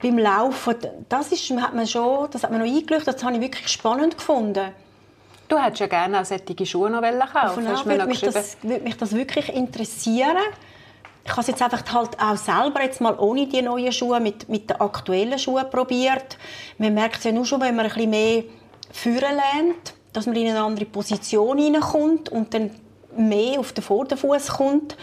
beim 0.05 0.19
Laufen, 0.19 0.75
das 1.09 1.31
ist, 1.31 1.49
hat 1.51 1.73
man 1.73 1.87
schon, 1.87 2.29
das 2.29 2.43
hat 2.43 2.51
man 2.51 2.59
noch 2.59 2.67
eingeleuchtet, 2.67 3.15
das 3.15 3.23
habe 3.23 3.35
ich 3.35 3.41
wirklich 3.41 3.67
spannend 3.67 4.17
gefunden. 4.17 4.69
Du 5.47 5.57
hättest 5.57 5.79
ja 5.79 5.87
gerne 5.87 6.21
auch 6.21 6.25
solche 6.25 6.65
Schuhe 6.65 6.89
noch 6.89 7.01
kaufen 7.01 7.67
Auf 7.67 7.85
würde 7.85 8.05
mich, 8.05 8.21
das, 8.21 8.57
würde 8.61 8.83
mich 8.83 8.97
das 8.97 9.13
wirklich 9.13 9.49
interessieren. 9.49 10.37
Ich 11.23 11.31
habe 11.31 11.41
es 11.41 11.47
jetzt 11.47 11.61
einfach 11.61 11.83
halt 11.91 12.19
auch 12.19 12.37
selber 12.37 12.83
jetzt 12.83 13.01
mal 13.01 13.17
ohne 13.17 13.47
die 13.47 13.61
neuen 13.61 13.91
Schuhe 13.91 14.19
mit, 14.19 14.47
mit 14.47 14.69
den 14.69 14.79
aktuellen 14.79 15.39
Schuhen 15.39 15.69
probiert. 15.69 16.37
Man 16.77 16.93
merkt 16.93 17.17
es 17.17 17.23
ja 17.23 17.31
nur 17.31 17.45
schon, 17.45 17.61
wenn 17.61 17.75
man 17.75 17.85
ein 17.85 17.91
bisschen 17.91 18.09
mehr 18.09 18.43
führen 18.91 19.35
lernt, 19.35 19.93
dass 20.13 20.27
man 20.27 20.35
in 20.35 20.49
eine 20.49 20.61
andere 20.61 20.85
Position 20.85 21.57
hineinkommt 21.57 22.29
und 22.29 22.53
dann 22.53 22.71
mehr 23.17 23.59
auf 23.59 23.73
den 23.73 23.83
Vorderfuß 23.83 24.49
kommt 24.49 24.95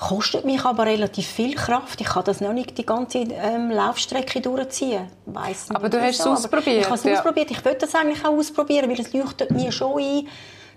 kostet 0.00 0.44
mich 0.44 0.64
aber 0.64 0.86
relativ 0.86 1.26
viel 1.26 1.54
Kraft. 1.54 2.00
Ich 2.00 2.08
kann 2.08 2.24
das 2.24 2.40
noch 2.40 2.52
nicht 2.52 2.76
die 2.78 2.86
ganze 2.86 3.18
ähm, 3.18 3.70
Laufstrecke 3.70 4.40
durchziehen. 4.40 5.08
Weiss 5.26 5.68
nicht, 5.68 5.76
aber 5.76 5.88
du 5.88 6.00
hast 6.00 6.20
es 6.20 6.26
ausprobiert? 6.26 6.78
Ich 6.78 6.86
habe 6.86 6.94
es 6.94 7.04
ja. 7.04 7.14
ausprobiert. 7.14 7.50
Ich 7.50 7.64
wollte 7.64 7.86
das 7.86 7.94
eigentlich 7.94 8.24
auch 8.24 8.32
ausprobieren, 8.32 8.90
weil 8.90 8.98
es 8.98 9.12
leuchtet 9.12 9.50
mir 9.50 9.70
schon 9.70 10.02
ein, 10.02 10.28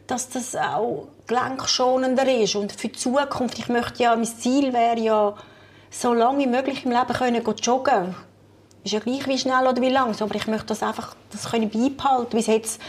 dass 0.08 0.30
das 0.30 0.56
auch 0.56 1.08
gelenkschonender 1.26 2.28
ist. 2.28 2.56
Und 2.56 2.74
für 2.74 2.90
die 2.90 3.00
Zukunft, 3.00 3.58
ich 3.58 3.70
möchte 3.70 4.04
ja, 4.04 4.16
mein 4.16 4.26
Ziel 4.26 4.74
wäre 4.74 5.00
ja, 5.00 5.34
so 5.90 6.14
lange 6.14 6.40
wie 6.40 6.48
möglich 6.48 6.86
im 6.86 6.92
Leben 6.92 7.14
können 7.14 7.44
joggen. 7.62 8.16
Ist 8.84 8.92
ja 8.92 9.00
gleich 9.00 9.26
wie 9.28 9.38
schnell 9.38 9.66
oder 9.66 9.82
wie 9.82 9.90
lang, 9.90 10.14
aber 10.20 10.36
ich 10.36 10.48
möchte 10.48 10.68
das 10.68 10.84
einfach 10.84 11.16
das 11.32 11.50
können 11.50 11.70
beibehalten, 11.70 12.38
wie 12.38 12.52
jetzt 12.52 12.82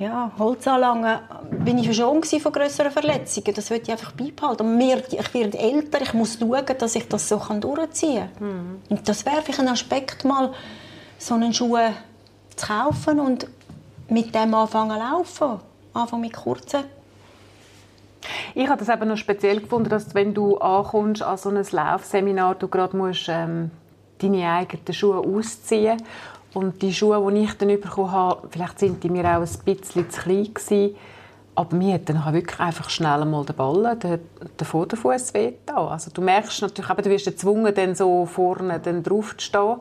ja, 0.00 0.32
Holzanlangen 0.38 1.18
bin 1.62 1.76
ich 1.76 1.94
schon 1.94 2.22
von 2.24 2.52
größeren 2.52 2.90
Verletzungen. 2.90 3.54
Das 3.54 3.68
würde 3.68 3.82
ich 3.82 3.90
einfach 3.90 4.12
beibehalten. 4.12 4.80
Ich 4.80 5.34
werde 5.34 5.58
älter, 5.58 6.00
ich 6.00 6.14
muss 6.14 6.38
schauen, 6.38 6.64
dass 6.78 6.94
ich 6.94 7.06
das 7.06 7.28
so 7.28 7.38
durchziehen 7.38 8.30
kann. 8.38 8.48
Mhm. 8.48 8.82
Und 8.88 9.06
das 9.06 9.26
wäre 9.26 9.42
vielleicht 9.42 9.60
ein 9.60 9.68
Aspekt, 9.68 10.24
mal 10.24 10.52
so 11.18 11.34
einen 11.34 11.52
Schuh 11.52 11.76
zu 12.56 12.66
kaufen 12.66 13.20
und 13.20 13.46
mit 14.08 14.34
dem 14.34 14.54
anfangen 14.54 14.98
zu 14.98 14.98
laufen. 14.98 15.60
Anfangen 15.92 16.22
mit 16.22 16.32
kurzen. 16.32 16.84
Ich 18.54 18.68
habe 18.68 18.82
das 18.82 18.94
eben 18.94 19.06
noch 19.06 19.18
speziell 19.18 19.60
gefunden, 19.60 19.90
dass 19.90 20.14
wenn 20.14 20.32
du 20.32 20.56
ankommst 20.56 21.22
an 21.22 21.36
so 21.36 21.50
ein 21.50 21.62
Laufseminar, 21.70 22.54
du 22.54 22.68
gerade 22.68 22.96
musst 22.96 23.28
ähm, 23.28 23.70
deine 24.18 24.50
eigenen 24.50 24.94
Schuhe 24.94 25.18
ausziehen 25.18 26.02
und 26.54 26.82
die 26.82 26.92
Schuhe, 26.92 27.32
die 27.32 27.44
ich 27.44 27.54
dann 27.54 27.68
bekommen 27.68 28.10
habe, 28.10 28.48
vielleicht 28.50 28.78
sind 28.78 29.02
die 29.02 29.10
mir 29.10 29.24
auch 29.24 29.42
ein 29.42 29.48
bisschen 29.64 30.10
zu 30.10 30.20
klein 30.20 30.54
gewesen, 30.54 30.96
aber 31.54 31.76
mir 31.76 31.94
hat 31.94 32.08
dann 32.08 32.32
wirklich 32.32 32.60
einfach 32.60 32.88
schnell 32.88 33.24
mal 33.24 33.44
den 33.44 33.56
Ball, 33.56 33.96
den, 33.96 34.20
den 34.58 34.66
Vorderfuß 34.66 35.34
wehgetan. 35.34 35.88
Also 35.88 36.10
du 36.12 36.22
merkst 36.22 36.62
natürlich, 36.62 36.90
aber 36.90 37.02
du 37.02 37.10
wirst 37.10 37.26
gezwungen, 37.26 37.74
dann 37.74 37.94
so 37.94 38.24
vorne 38.26 38.80
dann 38.80 39.02
drauf 39.02 39.36
zu 39.36 39.46
stehen. 39.46 39.76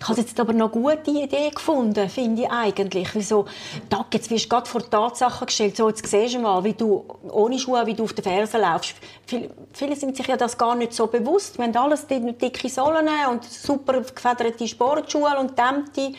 Ich 0.00 0.08
habe 0.08 0.20
jetzt 0.20 0.38
aber 0.38 0.52
noch 0.52 0.72
eine 0.72 0.82
gute 0.82 1.10
Idee 1.10 1.50
gefunden, 1.50 2.08
finde 2.08 2.42
ich 2.42 2.50
eigentlich. 2.50 3.14
Wieso, 3.14 3.46
Tag, 3.90 4.06
jetzt 4.12 4.30
wirst 4.30 4.44
du 4.44 4.48
gerade 4.48 4.68
vor 4.68 4.88
Tatsachen 4.88 5.46
gestellt, 5.46 5.76
so, 5.76 5.88
jetzt 5.88 6.06
siehst 6.06 6.34
du 6.34 6.38
mal, 6.38 6.62
wie 6.62 6.72
du 6.72 7.04
ohne 7.30 7.58
Schuhe, 7.58 7.84
wie 7.86 7.94
du 7.94 8.04
auf 8.04 8.12
den 8.12 8.22
Fersen 8.22 8.60
laufst. 8.60 8.94
Viele, 9.26 9.50
viele 9.72 9.96
sind 9.96 10.16
sich 10.16 10.26
ja 10.26 10.36
das 10.36 10.56
gar 10.56 10.76
nicht 10.76 10.92
so 10.92 11.08
bewusst. 11.08 11.58
Wir 11.58 11.64
haben 11.64 11.76
alles 11.76 12.06
dicke 12.06 12.68
Sohlen 12.68 13.08
und 13.30 13.44
super 13.44 14.00
gefederte 14.00 14.68
Sportschuhe 14.68 15.36
und 15.38 15.58
Dämmte. 15.58 16.12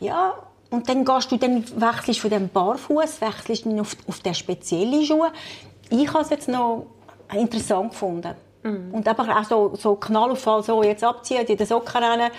Ja, 0.00 0.34
und 0.70 0.88
dann 0.88 1.04
gehst 1.04 1.30
du, 1.30 1.36
dann 1.36 1.64
wechselst 1.80 2.20
von 2.20 2.30
dem 2.30 2.48
Barfuß, 2.48 3.20
wechselst 3.20 3.64
du 3.64 3.80
auf, 3.80 3.96
auf 4.06 4.20
den 4.20 4.34
speziellen 4.34 5.04
Schuhe. 5.04 5.32
Ich 5.88 6.08
habe 6.08 6.22
es 6.22 6.30
jetzt 6.30 6.48
noch 6.48 6.86
interessant 7.32 7.90
gefunden. 7.90 8.34
Mm. 8.62 8.94
Und 8.94 9.08
einfach 9.08 9.28
auch 9.28 9.44
so, 9.44 9.72
so 9.74 9.96
Knallauffall, 9.96 10.62
so 10.62 10.82
jetzt 10.82 11.02
abziehen, 11.02 11.44
in 11.46 11.56
den 11.56 11.66
Socken 11.66 12.02
rennen 12.02 12.30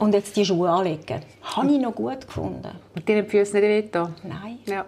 und 0.00 0.14
jetzt 0.14 0.36
die 0.36 0.44
Schuhe 0.44 0.70
anlegen. 0.70 1.22
Habe 1.42 1.72
ich 1.72 1.78
noch 1.78 1.94
gut 1.94 2.26
gefunden. 2.26 2.70
Mit 2.94 3.08
deinen 3.08 3.26
Füßen 3.26 3.54
nicht 3.54 3.68
wehgetan? 3.68 4.14
Nein. 4.22 4.58
Ja. 4.66 4.84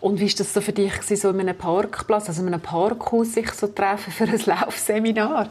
Und 0.00 0.18
wie 0.18 0.26
war 0.26 0.34
das 0.36 0.52
so 0.52 0.60
für 0.60 0.72
dich, 0.72 0.92
so 1.02 1.30
in 1.30 1.40
einem 1.40 1.56
Parkplatz, 1.56 2.28
also 2.28 2.42
in 2.42 2.48
einem 2.48 2.60
Parkhaus, 2.60 3.34
sich 3.34 3.50
so 3.52 3.68
treffen 3.68 4.12
für 4.12 4.24
ein 4.24 4.40
Laufseminar? 4.44 5.48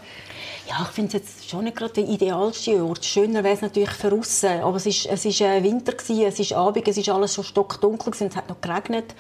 Ja, 0.68 0.82
ich 0.84 0.90
finde 0.90 1.08
es 1.08 1.14
jetzt 1.14 1.50
schon 1.50 1.64
nicht 1.64 1.78
gerade 1.78 1.94
der 1.94 2.04
idealste 2.08 2.84
Ort. 2.84 3.04
Schöner 3.04 3.44
wäre 3.44 3.56
es 3.56 3.62
natürlich 3.62 3.90
für 3.90 4.14
aussen. 4.14 4.62
Aber 4.62 4.78
es 4.78 4.86
war 4.86 5.14
es 5.14 5.26
ist, 5.26 5.42
äh, 5.42 5.64
Winter, 5.64 5.94
gewesen, 5.94 6.24
es 6.24 6.40
ist 6.40 6.54
Abend, 6.54 6.88
es 6.88 6.98
ist 6.98 7.10
alles 7.10 7.34
schon 7.34 7.44
stockdunkel, 7.44 8.12
gewesen, 8.12 8.28
es 8.28 8.36
hat 8.36 8.50
noch 8.50 8.62
geregnet. 8.62 9.16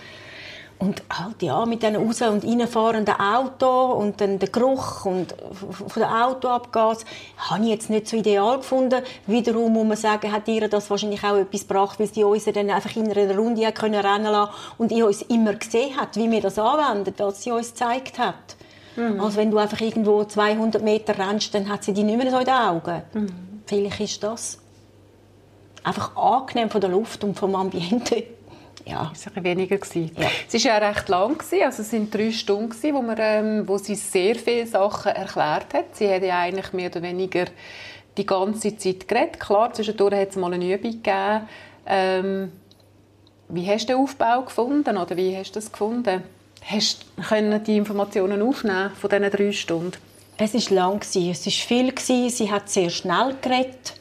Und 0.79 1.03
halt, 1.09 1.41
ja, 1.41 1.65
mit 1.65 1.83
diesen 1.83 1.97
raus- 1.97 2.21
und 2.21 2.45
reinfahrenden 2.45 3.15
Auto 3.19 3.91
und 3.91 4.21
dann 4.21 4.39
der 4.39 4.47
Geruch 4.47 5.03
und 5.03 5.35
von 5.71 6.01
der 6.01 6.25
Autoabgas 6.25 7.03
habe 7.37 7.63
ich 7.63 7.69
jetzt 7.69 7.89
nicht 7.89 8.07
so 8.07 8.15
ideal 8.15 8.57
gefunden. 8.57 9.03
Wiederum 9.27 9.73
muss 9.73 9.85
man 9.85 9.97
sagen, 9.97 10.31
hat 10.31 10.47
ihr 10.47 10.69
das 10.69 10.89
wahrscheinlich 10.89 11.21
auch 11.25 11.35
etwas 11.35 11.67
gebracht, 11.67 11.99
weil 11.99 12.07
sie 12.07 12.23
uns 12.23 12.45
dann 12.45 12.69
einfach 12.69 12.95
in 12.95 13.11
einer 13.11 13.35
Runde 13.35 13.69
können 13.73 13.99
rennen 13.99 14.31
lassen 14.31 14.53
und 14.77 14.93
ich 14.93 15.03
uns 15.03 15.21
immer 15.23 15.53
gesehen 15.53 15.99
hat, 15.99 16.15
wie 16.15 16.31
wir 16.31 16.39
das 16.39 16.57
anwenden, 16.57 17.13
was 17.17 17.43
sie 17.43 17.51
uns 17.51 17.71
gezeigt 17.71 18.17
hat. 18.17 18.55
Mhm. 18.95 19.19
Also 19.19 19.37
wenn 19.37 19.51
du 19.51 19.57
einfach 19.57 19.81
irgendwo 19.81 20.23
200 20.23 20.81
Meter 20.81 21.17
rennst, 21.17 21.53
dann 21.53 21.67
hat 21.67 21.83
sie 21.83 21.91
die 21.91 22.03
nicht 22.03 22.17
mehr 22.17 22.31
so 22.31 22.37
in 22.39 22.45
den 22.45 22.53
Augen. 22.53 23.01
Mhm. 23.13 23.27
Vielleicht 23.65 23.99
ist 23.99 24.23
das 24.23 24.59
einfach 25.83 26.15
angenehm 26.15 26.69
von 26.69 26.79
der 26.79 26.89
Luft 26.89 27.23
und 27.25 27.37
vom 27.37 27.55
Ambiente 27.55 28.23
ja. 28.85 29.11
Es 29.13 29.25
war 29.33 29.43
weniger. 29.43 29.77
Gewesen. 29.77 30.11
Ja. 30.17 30.27
Es 30.47 30.65
war 30.65 30.79
ja 30.79 30.89
recht 30.89 31.09
lang, 31.09 31.37
gewesen. 31.37 31.63
also 31.63 31.81
es 31.81 31.93
waren 31.93 32.09
drei 32.09 32.31
Stunden, 32.31 32.69
gewesen, 32.69 32.95
wo, 32.95 33.01
man, 33.01 33.17
ähm, 33.19 33.67
wo 33.67 33.77
sie 33.77 33.95
sehr 33.95 34.35
viele 34.35 34.67
Sachen 34.67 35.11
erklärt 35.11 35.73
hat. 35.73 35.95
Sie 35.95 36.09
hat 36.09 36.23
ja 36.23 36.39
eigentlich 36.39 36.73
mehr 36.73 36.89
oder 36.89 37.01
weniger 37.01 37.45
die 38.17 38.25
ganze 38.25 38.77
Zeit 38.77 39.07
geredet. 39.07 39.39
Klar, 39.39 39.73
zwischendurch 39.73 40.15
hat 40.15 40.29
es 40.29 40.35
mal 40.35 40.53
eine 40.53 40.73
Übung 40.73 40.91
gegeben. 40.91 41.47
Ähm, 41.85 42.51
wie 43.49 43.67
hast 43.67 43.89
du 43.89 43.93
den 43.93 44.03
Aufbau 44.03 44.43
gefunden 44.43 44.97
oder 44.97 45.15
wie 45.17 45.35
hast 45.35 45.51
du 45.51 45.59
das 45.59 45.71
gefunden? 45.71 46.23
Hast 46.63 47.05
du 47.17 47.59
die 47.59 47.77
Informationen 47.77 48.41
aufnehmen 48.41 48.91
von 48.91 49.09
diesen 49.09 49.31
drei 49.31 49.51
Stunden? 49.51 49.97
Es 50.37 50.53
war 50.53 50.75
lang, 50.75 51.01
es 51.01 51.15
war 51.15 51.33
viel. 51.51 52.29
Sie 52.29 52.51
hat 52.51 52.69
sehr 52.69 52.89
schnell 52.89 53.35
geredet 53.41 53.98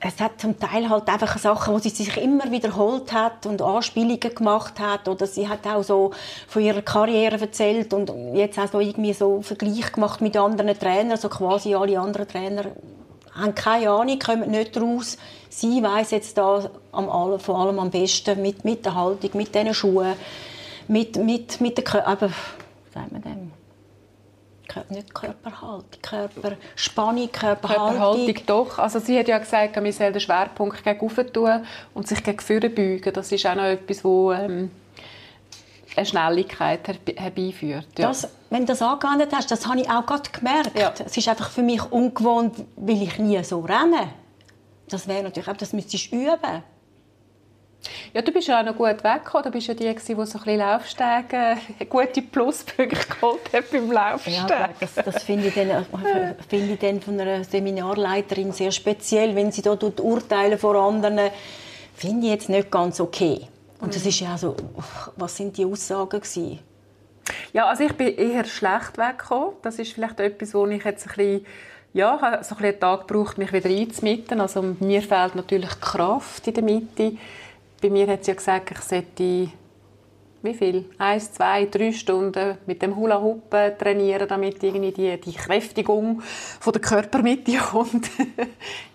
es 0.00 0.18
hat 0.18 0.40
zum 0.40 0.58
Teil 0.58 0.88
halt 0.88 1.08
einfach 1.08 1.36
Sachen, 1.36 1.74
wo 1.74 1.78
sie 1.78 1.90
sich 1.90 2.16
immer 2.16 2.50
wiederholt 2.50 3.12
hat 3.12 3.44
und 3.44 3.60
Anspielungen 3.60 4.34
gemacht 4.34 4.80
hat 4.80 5.08
oder 5.08 5.26
sie 5.26 5.46
hat 5.46 5.66
auch 5.66 5.82
so 5.82 6.12
von 6.48 6.62
ihrer 6.62 6.80
Karriere 6.80 7.38
erzählt 7.38 7.92
und 7.92 8.10
jetzt 8.34 8.58
auch 8.58 8.68
so 8.72 8.80
irgendwie 8.80 9.12
so 9.12 9.42
Vergleich 9.42 9.92
gemacht 9.92 10.22
mit 10.22 10.38
anderen 10.38 10.78
Trainern, 10.78 11.18
so 11.18 11.28
quasi 11.28 11.74
alle 11.74 12.00
anderen 12.00 12.26
Trainer 12.26 12.64
haben 13.34 13.54
keine 13.54 13.90
Ahnung, 13.90 14.18
kommen 14.18 14.50
nicht 14.50 14.76
raus. 14.80 15.16
Sie 15.48 15.82
weiß 15.82 16.12
jetzt 16.12 16.36
da 16.38 16.70
am, 16.92 17.38
vor 17.38 17.58
allem 17.58 17.78
am 17.78 17.90
besten 17.90 18.40
mit, 18.40 18.64
mit 18.64 18.84
der 18.84 18.94
Haltung, 18.94 19.30
mit 19.34 19.54
diesen 19.54 19.74
Schuhen, 19.74 20.14
mit, 20.88 21.16
mit, 21.16 21.60
mit 21.60 21.78
der, 21.78 22.06
aber, 22.06 22.30
sagen 22.92 23.10
wir 23.10 23.20
dem, 23.20 23.52
nicht 24.90 25.14
Körperhaltung, 25.14 26.02
Körperspannung, 26.02 27.32
Körperhaltung. 27.32 27.98
Körperhaltung 27.98 28.46
doch. 28.46 28.78
Also 28.78 28.98
sie 28.98 29.18
hat 29.18 29.28
ja 29.28 29.38
gesagt, 29.38 29.76
man 29.76 29.92
soll 29.92 30.12
den 30.12 30.20
Schwerpunkt 30.20 30.82
gegen 30.84 31.32
tun 31.32 31.66
und 31.94 32.08
sich 32.08 32.22
gegen 32.22 32.40
vorne 32.40 32.70
beugen. 32.70 33.12
Das 33.12 33.32
ist 33.32 33.46
auch 33.46 33.54
noch 33.54 33.64
etwas, 33.64 34.04
wo 34.04 34.32
ähm, 34.32 34.70
eine 35.96 36.06
Schnelligkeit 36.06 36.80
herbeiführt. 37.16 37.86
Ja. 37.98 38.08
Das, 38.08 38.28
wenn 38.50 38.60
du 38.60 38.66
das 38.66 38.82
angewendet 38.82 39.30
hast, 39.34 39.50
das 39.50 39.66
habe 39.66 39.80
ich 39.80 39.90
auch 39.90 40.06
gerade 40.06 40.30
gemerkt. 40.30 40.78
Ja. 40.78 40.92
Es 41.04 41.16
ist 41.16 41.28
einfach 41.28 41.50
für 41.50 41.62
mich 41.62 41.82
ungewohnt, 41.90 42.56
weil 42.76 43.02
ich 43.02 43.18
nie 43.18 43.42
so 43.44 43.60
renne. 43.60 44.08
Das 44.88 45.06
wäre 45.06 45.22
natürlich 45.22 45.48
auch, 45.48 45.56
das 45.56 45.72
müsstest 45.72 46.12
du 46.12 46.16
üben. 46.16 46.62
Ja, 48.12 48.22
du 48.22 48.32
bist 48.32 48.48
ja 48.48 48.60
auch 48.60 48.64
noch 48.64 48.76
gut 48.76 49.02
weggekommen. 49.02 49.44
Du 49.44 49.50
bist 49.50 49.66
ja 49.68 49.74
die, 49.74 49.94
die 49.94 50.02
so 50.04 50.12
ein 50.12 50.24
bisschen 50.24 50.58
Laufstege, 50.58 51.56
gute 51.88 52.22
Pluspunkte 52.22 52.96
geholt 53.08 53.52
hat 53.52 53.70
beim 53.70 53.90
Laufstegen. 53.90 54.48
Ja, 54.48 54.70
das, 54.78 54.94
das 54.94 55.22
finde 55.22 55.48
ich, 55.48 55.54
dann, 55.54 55.86
find 56.48 56.70
ich 56.72 56.78
dann 56.78 57.00
von 57.00 57.18
einer 57.18 57.44
Seminarleiterin 57.44 58.52
sehr 58.52 58.70
speziell, 58.70 59.34
wenn 59.34 59.52
sie 59.52 59.62
da 59.62 59.76
urteilen 60.00 60.58
vor 60.58 60.74
anderen, 60.74 61.18
finde 61.94 62.26
ich 62.26 62.32
jetzt 62.32 62.48
nicht 62.48 62.70
ganz 62.70 63.00
okay. 63.00 63.46
Und 63.80 63.94
das 63.94 64.02
mhm. 64.02 64.08
ist 64.08 64.20
ja 64.20 64.36
so, 64.36 64.56
was 65.16 65.36
sind 65.36 65.56
die 65.56 65.64
Aussagen 65.64 66.20
gewesen? 66.20 66.58
Ja, 67.52 67.66
also 67.66 67.84
ich 67.84 67.92
bin 67.92 68.16
eher 68.16 68.44
schlecht 68.44 68.98
weggekommen. 68.98 69.54
Das 69.62 69.78
ist 69.78 69.92
vielleicht 69.92 70.20
etwas, 70.20 70.52
wo 70.54 70.66
ich 70.66 70.84
jetzt 70.84 71.06
ein 71.06 71.14
bisschen 71.16 71.46
ja, 71.92 72.14
ich 72.14 72.22
habe 72.22 72.44
so 72.44 72.54
ein 72.54 72.64
einen 72.64 72.78
Tag 72.78 73.08
gebraucht, 73.08 73.36
mich 73.36 73.52
wieder 73.52 73.68
einzumitten. 73.68 74.40
Also 74.40 74.62
mir 74.62 75.02
fehlt 75.02 75.34
natürlich 75.34 75.80
Kraft 75.80 76.46
in 76.46 76.54
der 76.54 76.62
Mitte 76.62 77.12
bei 77.80 77.90
mir 77.90 78.06
hat 78.08 78.24
sie 78.24 78.30
ja 78.32 78.36
gesagt, 78.36 78.70
ich 78.70 78.78
sollte 78.80 79.50
wie 80.42 80.54
viel? 80.54 80.86
Eins, 80.96 81.32
zwei, 81.34 81.66
drei 81.66 81.92
Stunden 81.92 82.56
mit 82.64 82.80
dem 82.80 82.96
Hula 82.96 83.20
Hoop 83.20 83.50
trainieren, 83.50 84.26
damit 84.26 84.62
irgendwie 84.62 84.90
die, 84.90 85.20
die 85.20 85.34
Kräftigung 85.34 86.22
von 86.22 86.72
der 86.72 86.80
Körpermitte 86.80 87.58
kommt. 87.70 88.10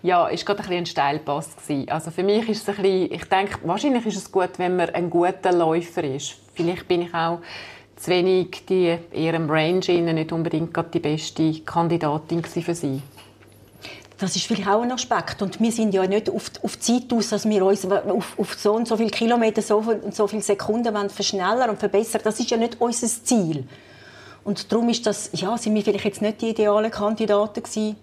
ja, 0.01 0.27
ist 0.27 0.43
gerade 0.43 0.59
ein 0.59 0.63
bisschen 0.63 0.77
ein 0.79 0.85
Steilpass. 0.87 1.49
Also 1.87 2.09
für 2.09 2.23
mich 2.23 2.49
ist 2.49 2.67
es 2.67 2.69
ein 2.69 2.81
bisschen, 2.81 3.11
ich 3.11 3.25
denke, 3.25 3.59
wahrscheinlich 3.63 4.05
ist 4.07 4.17
es 4.17 4.31
gut, 4.31 4.57
wenn 4.57 4.75
man 4.75 4.89
ein 4.89 5.09
guter 5.09 5.51
Läufer 5.51 6.03
ist. 6.03 6.35
Vielleicht 6.55 6.87
bin 6.87 7.03
ich 7.03 7.13
auch 7.13 7.41
zu 7.95 8.09
wenig 8.09 8.65
die 8.67 8.97
eher 9.11 9.33
im 9.35 9.49
Range 9.49 10.13
nicht 10.13 10.31
unbedingt 10.31 10.75
die 10.93 10.99
beste 10.99 11.59
Kandidatin 11.61 12.43
für 12.43 12.73
sie. 12.73 13.01
Das 14.17 14.35
ist 14.35 14.45
vielleicht 14.45 14.69
auch 14.69 14.81
ein 14.81 14.91
Aspekt. 14.91 15.41
Und 15.41 15.59
wir 15.59 15.71
sind 15.71 15.93
ja 15.93 16.05
nicht 16.07 16.29
auf, 16.29 16.49
auf 16.61 16.77
die 16.77 16.81
Zeit 16.81 17.13
aus, 17.13 17.29
dass 17.29 17.47
wir 17.47 17.65
uns 17.65 17.85
auf, 17.85 18.39
auf 18.39 18.53
so 18.53 18.73
und 18.73 18.87
so 18.87 18.95
viele 18.95 19.09
Kilometer, 19.09 19.61
so, 19.61 19.83
so 20.11 20.27
viele 20.27 20.41
Sekunden 20.41 21.09
verschnellern 21.09 21.71
und 21.71 21.79
verbessern. 21.79 22.21
Das 22.23 22.39
ist 22.39 22.49
ja 22.49 22.57
nicht 22.57 22.79
unser 22.79 23.07
Ziel. 23.07 23.67
Und 24.45 24.71
darum 24.71 24.87
ist 24.89 25.05
das, 25.05 25.31
ja, 25.33 25.57
sind 25.57 25.75
wir 25.75 25.83
vielleicht 25.83 26.05
jetzt 26.05 26.21
nicht 26.21 26.41
die 26.41 26.49
idealen 26.49 26.91
Kandidaten 26.91 27.61
gewesen 27.61 27.97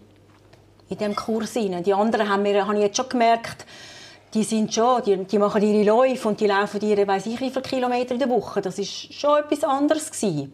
in 0.90 0.98
diesem 0.98 1.16
Kurs. 1.16 1.53
Die 1.55 1.94
anderen 1.94 2.29
haben 2.29 2.44
wir, 2.44 2.66
habe 2.66 2.77
ich 2.77 2.83
jetzt 2.83 2.96
schon 2.96 3.09
gemerkt, 3.09 3.64
die 4.34 4.44
sind 4.44 4.72
schon, 4.72 5.02
die, 5.02 5.24
die 5.24 5.38
machen 5.38 5.62
ihre 5.62 5.84
Läufe 5.84 6.28
und 6.28 6.40
die 6.40 6.46
laufen 6.46 6.80
ihre, 6.80 7.06
weiß 7.06 7.26
ich 7.26 7.40
wie 7.40 7.50
viele 7.50 7.62
Kilometer 7.62 8.12
in 8.12 8.18
der 8.18 8.30
Woche. 8.30 8.62
Das 8.62 8.78
ist 8.78 9.12
schon 9.12 9.38
etwas 9.38 9.62
anderes 9.62 10.10
gewesen. 10.10 10.52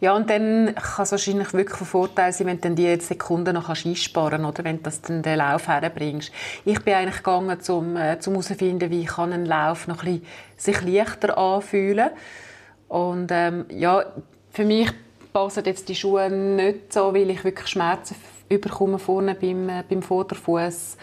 Ja, 0.00 0.16
und 0.16 0.30
dann 0.30 0.74
kann 0.74 1.02
es 1.02 1.10
wahrscheinlich 1.10 1.52
wirklich 1.52 1.76
von 1.76 1.86
Vorteil 1.86 2.32
sein, 2.32 2.46
wenn 2.46 2.60
du 2.60 2.70
die 2.70 3.00
Sekunden 3.00 3.54
noch 3.54 3.68
einsparen 3.68 4.42
kannst, 4.42 4.58
oder 4.58 4.64
wenn 4.64 4.78
du 4.78 4.82
das 4.84 5.02
dann 5.02 5.22
den 5.22 5.38
Lauf 5.38 5.68
herbringst. 5.68 6.32
Ich 6.64 6.80
bin 6.82 6.94
eigentlich 6.94 7.18
gegangen, 7.18 7.58
um 7.68 7.96
äh, 7.96 8.16
herauszufinden, 8.16 8.90
wie 8.90 9.04
kann 9.04 9.32
ein 9.32 9.44
Lauf 9.44 9.88
noch 9.88 10.04
ein 10.04 10.20
bisschen 10.20 10.26
sich 10.56 10.82
leichter 10.82 11.36
anfühlen. 11.36 12.10
Und 12.88 13.28
ähm, 13.30 13.66
ja, 13.70 14.04
für 14.50 14.64
mich 14.64 14.90
passen 15.34 15.64
jetzt 15.66 15.88
die 15.90 15.94
Schuhe 15.94 16.30
nicht 16.30 16.94
so, 16.94 17.12
weil 17.12 17.28
ich 17.28 17.44
wirklich 17.44 17.68
Schmerzen 17.68 18.16
überkomme 18.48 18.98
vorne 18.98 19.34
beim, 19.34 19.68
äh, 19.68 19.84
beim 19.86 20.00
Vorderfuß 20.00 20.96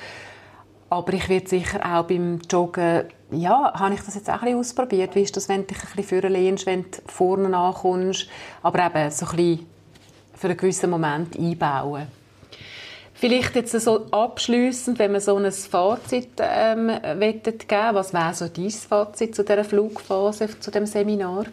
aber 0.96 1.14
ich 1.14 1.28
werde 1.28 1.50
sicher 1.50 1.82
auch 1.86 2.06
beim 2.06 2.40
Joggen, 2.50 3.04
ja, 3.32 3.74
habe 3.74 3.96
ich 3.96 4.02
das 4.02 4.16
jetzt 4.16 4.30
auch 4.30 4.36
ein 4.36 4.40
bisschen 4.42 4.60
ausprobiert. 4.60 5.14
Wie 5.14 5.24
ist 5.24 5.36
das, 5.36 5.50
wenn 5.50 5.62
du 5.62 5.74
dich 5.74 5.84
ein 5.84 5.96
bisschen 5.96 6.22
vorlehnst, 6.22 6.66
wenn 6.66 6.84
du 6.84 6.90
vorne 7.08 7.56
ankommst? 7.56 8.28
Aber 8.64 8.86
eben 8.86 9.12
so 9.12 9.26
ein 9.26 9.36
bisschen 9.36 9.66
für 10.36 10.48
einen 10.48 10.58
gewissen 10.58 10.90
Moment 10.90 11.38
einbauen. 11.38 12.08
Vielleicht 13.14 13.56
jetzt 13.56 13.72
so 13.72 14.06
abschließend, 14.12 14.98
wenn 15.00 15.12
man 15.12 15.22
so 15.22 15.36
ein 15.36 15.52
Fazit 15.52 16.30
ähm, 16.40 16.88
geben 16.88 17.68
was 17.68 18.14
wäre 18.14 18.34
so 18.34 18.48
dein 18.48 18.70
Fazit 18.70 19.36
zu 19.36 19.44
dieser 19.44 19.64
Flugphase, 19.64 20.60
zu 20.60 20.72
dem 20.72 20.86
Seminar? 20.86 21.46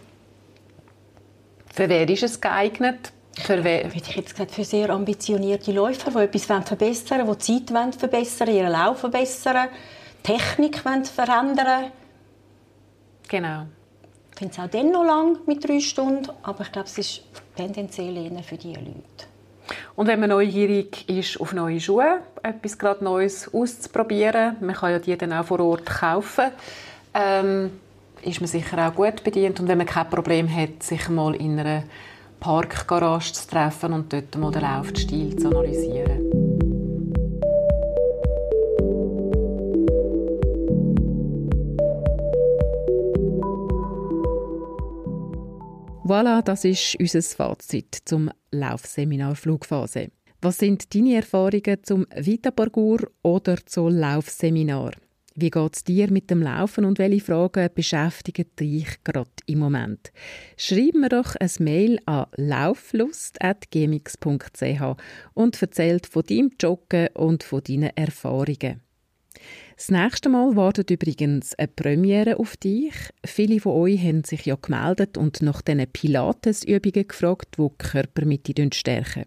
Für 1.72 1.88
wer 1.88 2.09
ist 2.09 2.22
es 2.22 2.40
geeignet? 2.40 3.12
Für? 3.38 3.62
Hätte 3.62 3.97
ich 3.97 4.16
jetzt 4.16 4.33
gesagt, 4.33 4.51
für 4.51 4.64
sehr 4.64 4.90
ambitionierte 4.90 5.73
Läufer, 5.73 6.11
die 6.11 6.18
etwas 6.18 6.45
verbessern 6.45 7.27
wollen, 7.27 7.38
die 7.38 7.64
Zeit 7.66 7.95
verbessern 7.95 8.49
wollen, 8.49 8.57
ihren 8.57 8.73
Lauf 8.73 8.99
verbessern, 8.99 9.68
Technik 10.23 10.79
verändern 10.79 11.92
Genau. 13.29 13.66
Ich 14.33 14.38
finde 14.38 14.53
es 14.53 14.59
auch 14.59 14.68
dann 14.68 14.90
noch 14.90 15.05
lang 15.05 15.38
mit 15.47 15.66
drei 15.66 15.81
Stunden, 15.81 16.29
aber 16.42 16.62
ich 16.62 16.73
glaube, 16.73 16.88
es 16.88 16.99
ist 16.99 17.23
tendenziell 17.57 18.16
eher 18.16 18.42
für 18.42 18.57
diese 18.57 18.81
Leute. 18.81 19.33
Und 19.95 20.07
wenn 20.07 20.21
man 20.21 20.31
neugierig 20.31 21.09
ist 21.09 21.40
auf 21.40 21.53
neue 21.53 21.81
Schuhe, 21.81 22.21
etwas 22.42 22.79
gerade 22.79 23.05
Neues 23.05 23.53
auszuprobieren, 23.53 24.57
man 24.61 24.75
kann 24.75 24.90
ja 24.90 24.99
die 24.99 25.16
dann 25.16 25.33
auch 25.33 25.47
vor 25.47 25.61
Ort 25.61 25.87
kaufen, 25.87 26.51
ähm, 27.14 27.71
ist 28.23 28.40
man 28.40 28.49
sicher 28.49 28.87
auch 28.87 28.95
gut 28.95 29.23
bedient. 29.25 29.61
Und 29.61 29.68
wenn 29.68 29.79
man 29.79 29.87
kein 29.87 30.09
Problem 30.09 30.55
hat, 30.55 30.83
sich 30.83 31.09
mal 31.09 31.35
in 31.35 31.59
einer 31.59 31.85
Parkgarage 32.42 33.33
zu 33.33 33.46
treffen 33.46 33.92
und 33.92 34.12
dort 34.12 34.37
mal 34.37 34.50
den 34.50 34.62
Laufstil 34.62 35.37
zu 35.37 35.46
analysieren. 35.46 36.28
Voilà, 46.05 46.42
das 46.42 46.64
ist 46.64 46.96
unser 46.98 47.22
Fazit 47.22 47.96
zum 48.05 48.28
Laufseminar 48.50 49.37
Flugphase. 49.37 50.11
Was 50.40 50.59
sind 50.59 50.92
deine 50.92 51.14
Erfahrungen 51.14 51.85
zum 51.85 52.07
Vita-Parcours 52.12 53.07
oder 53.22 53.57
zum 53.64 53.90
Laufseminar? 53.90 54.90
Wie 55.35 55.51
geht 55.51 55.77
es 55.77 55.85
dir 55.85 56.11
mit 56.11 56.31
dem 56.31 56.42
Laufen 56.42 56.85
und 56.85 56.99
welche 56.99 57.25
Fragen 57.25 57.71
beschäftigen 57.75 58.45
dich 58.61 59.03
gerade 59.03 59.31
im 59.47 59.61
Moment? 59.61 60.12
Schreib 60.59 60.92
mir 60.95 61.09
doch 61.09 61.37
ein 61.37 61.49
Mail 61.59 61.99
an 62.05 62.27
lauflust.gmx.ch 62.37 64.83
und 65.33 65.62
erzähl 65.62 66.01
von 66.11 66.23
deinem 66.25 66.51
Joggen 66.61 67.09
und 67.14 67.45
von 67.45 67.62
deinen 67.62 67.97
Erfahrungen. 67.97 68.83
Das 69.77 69.90
nächste 69.90 70.29
Mal 70.29 70.55
wartet 70.55 70.90
übrigens 70.90 71.55
eine 71.55 71.68
Premiere 71.68 72.38
auf 72.38 72.59
dich. 72.59 72.92
Viele 73.25 73.59
von 73.59 73.73
euch 73.73 74.01
haben 74.01 74.25
sich 74.25 74.45
ja 74.45 74.59
gemeldet 74.61 75.16
und 75.16 75.40
nach 75.40 75.62
diesen 75.62 75.90
Pilates-Übungen 75.90 77.09
gefragt, 77.09 77.57
die 77.59 77.62
die 77.62 77.71
Körpermitte 77.79 78.68
stärken. 78.73 79.25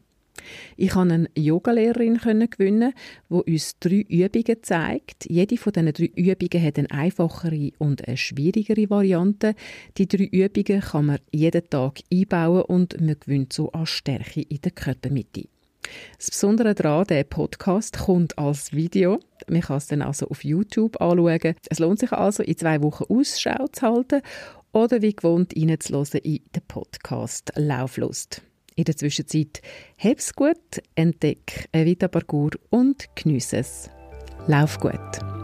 Ich 0.77 0.89
konnte 0.91 1.15
eine 1.15 1.29
Yogalehrerin 1.35 2.19
gewinnen, 2.49 2.93
die 3.29 3.51
uns 3.53 3.79
drei 3.79 4.05
Übungen 4.07 4.57
zeigt. 4.61 5.25
Jede 5.29 5.57
von 5.57 5.73
diesen 5.73 5.93
drei 5.93 6.11
Übungen 6.15 6.65
hat 6.65 6.77
eine 6.77 6.91
einfachere 6.91 7.71
und 7.77 8.07
eine 8.07 8.17
schwierigere 8.17 8.89
Variante. 8.89 9.55
Die 9.97 10.07
drei 10.07 10.25
Übungen 10.25 10.81
kann 10.81 11.05
man 11.05 11.19
jeden 11.31 11.69
Tag 11.69 11.99
einbauen 12.11 12.63
und 12.63 12.99
man 12.99 13.19
gewinnt 13.19 13.53
so 13.53 13.71
an 13.71 13.85
Stärke 13.85 14.41
in 14.41 14.61
der 14.61 14.71
Körpermitte. 14.71 15.45
Das 16.17 16.31
Besondere 16.31 16.73
daran, 16.73 17.05
der 17.07 17.23
Podcast 17.23 17.97
kommt 17.99 18.37
als 18.37 18.73
Video. 18.73 19.19
Man 19.47 19.61
kann 19.61 19.77
es 19.77 19.87
dann 19.87 20.01
also 20.01 20.27
auf 20.27 20.43
YouTube 20.43 20.99
anschauen. 20.99 21.55
Es 21.69 21.79
lohnt 21.79 21.99
sich 21.99 22.11
also, 22.11 22.43
in 22.43 22.57
zwei 22.57 22.81
Wochen 22.81 23.05
Ausschau 23.07 23.67
zu 23.67 23.81
halten 23.81 24.21
oder 24.71 25.01
wie 25.01 25.15
gewohnt 25.15 25.53
reinzuhören 25.55 26.21
in 26.23 26.39
den 26.53 26.63
Podcast 26.67 27.51
Lauflust. 27.55 28.41
In 28.75 28.83
der 28.83 28.97
Zwischenzeit 28.97 29.61
hab's 29.97 30.33
gut, 30.33 30.81
entdeck 30.95 31.69
ein 31.71 31.85
Vita 31.85 32.09
Parcours 32.09 32.57
und 32.69 33.07
geniesse 33.15 33.57
es. 33.57 33.89
Lauf 34.47 34.77
gut! 34.79 35.34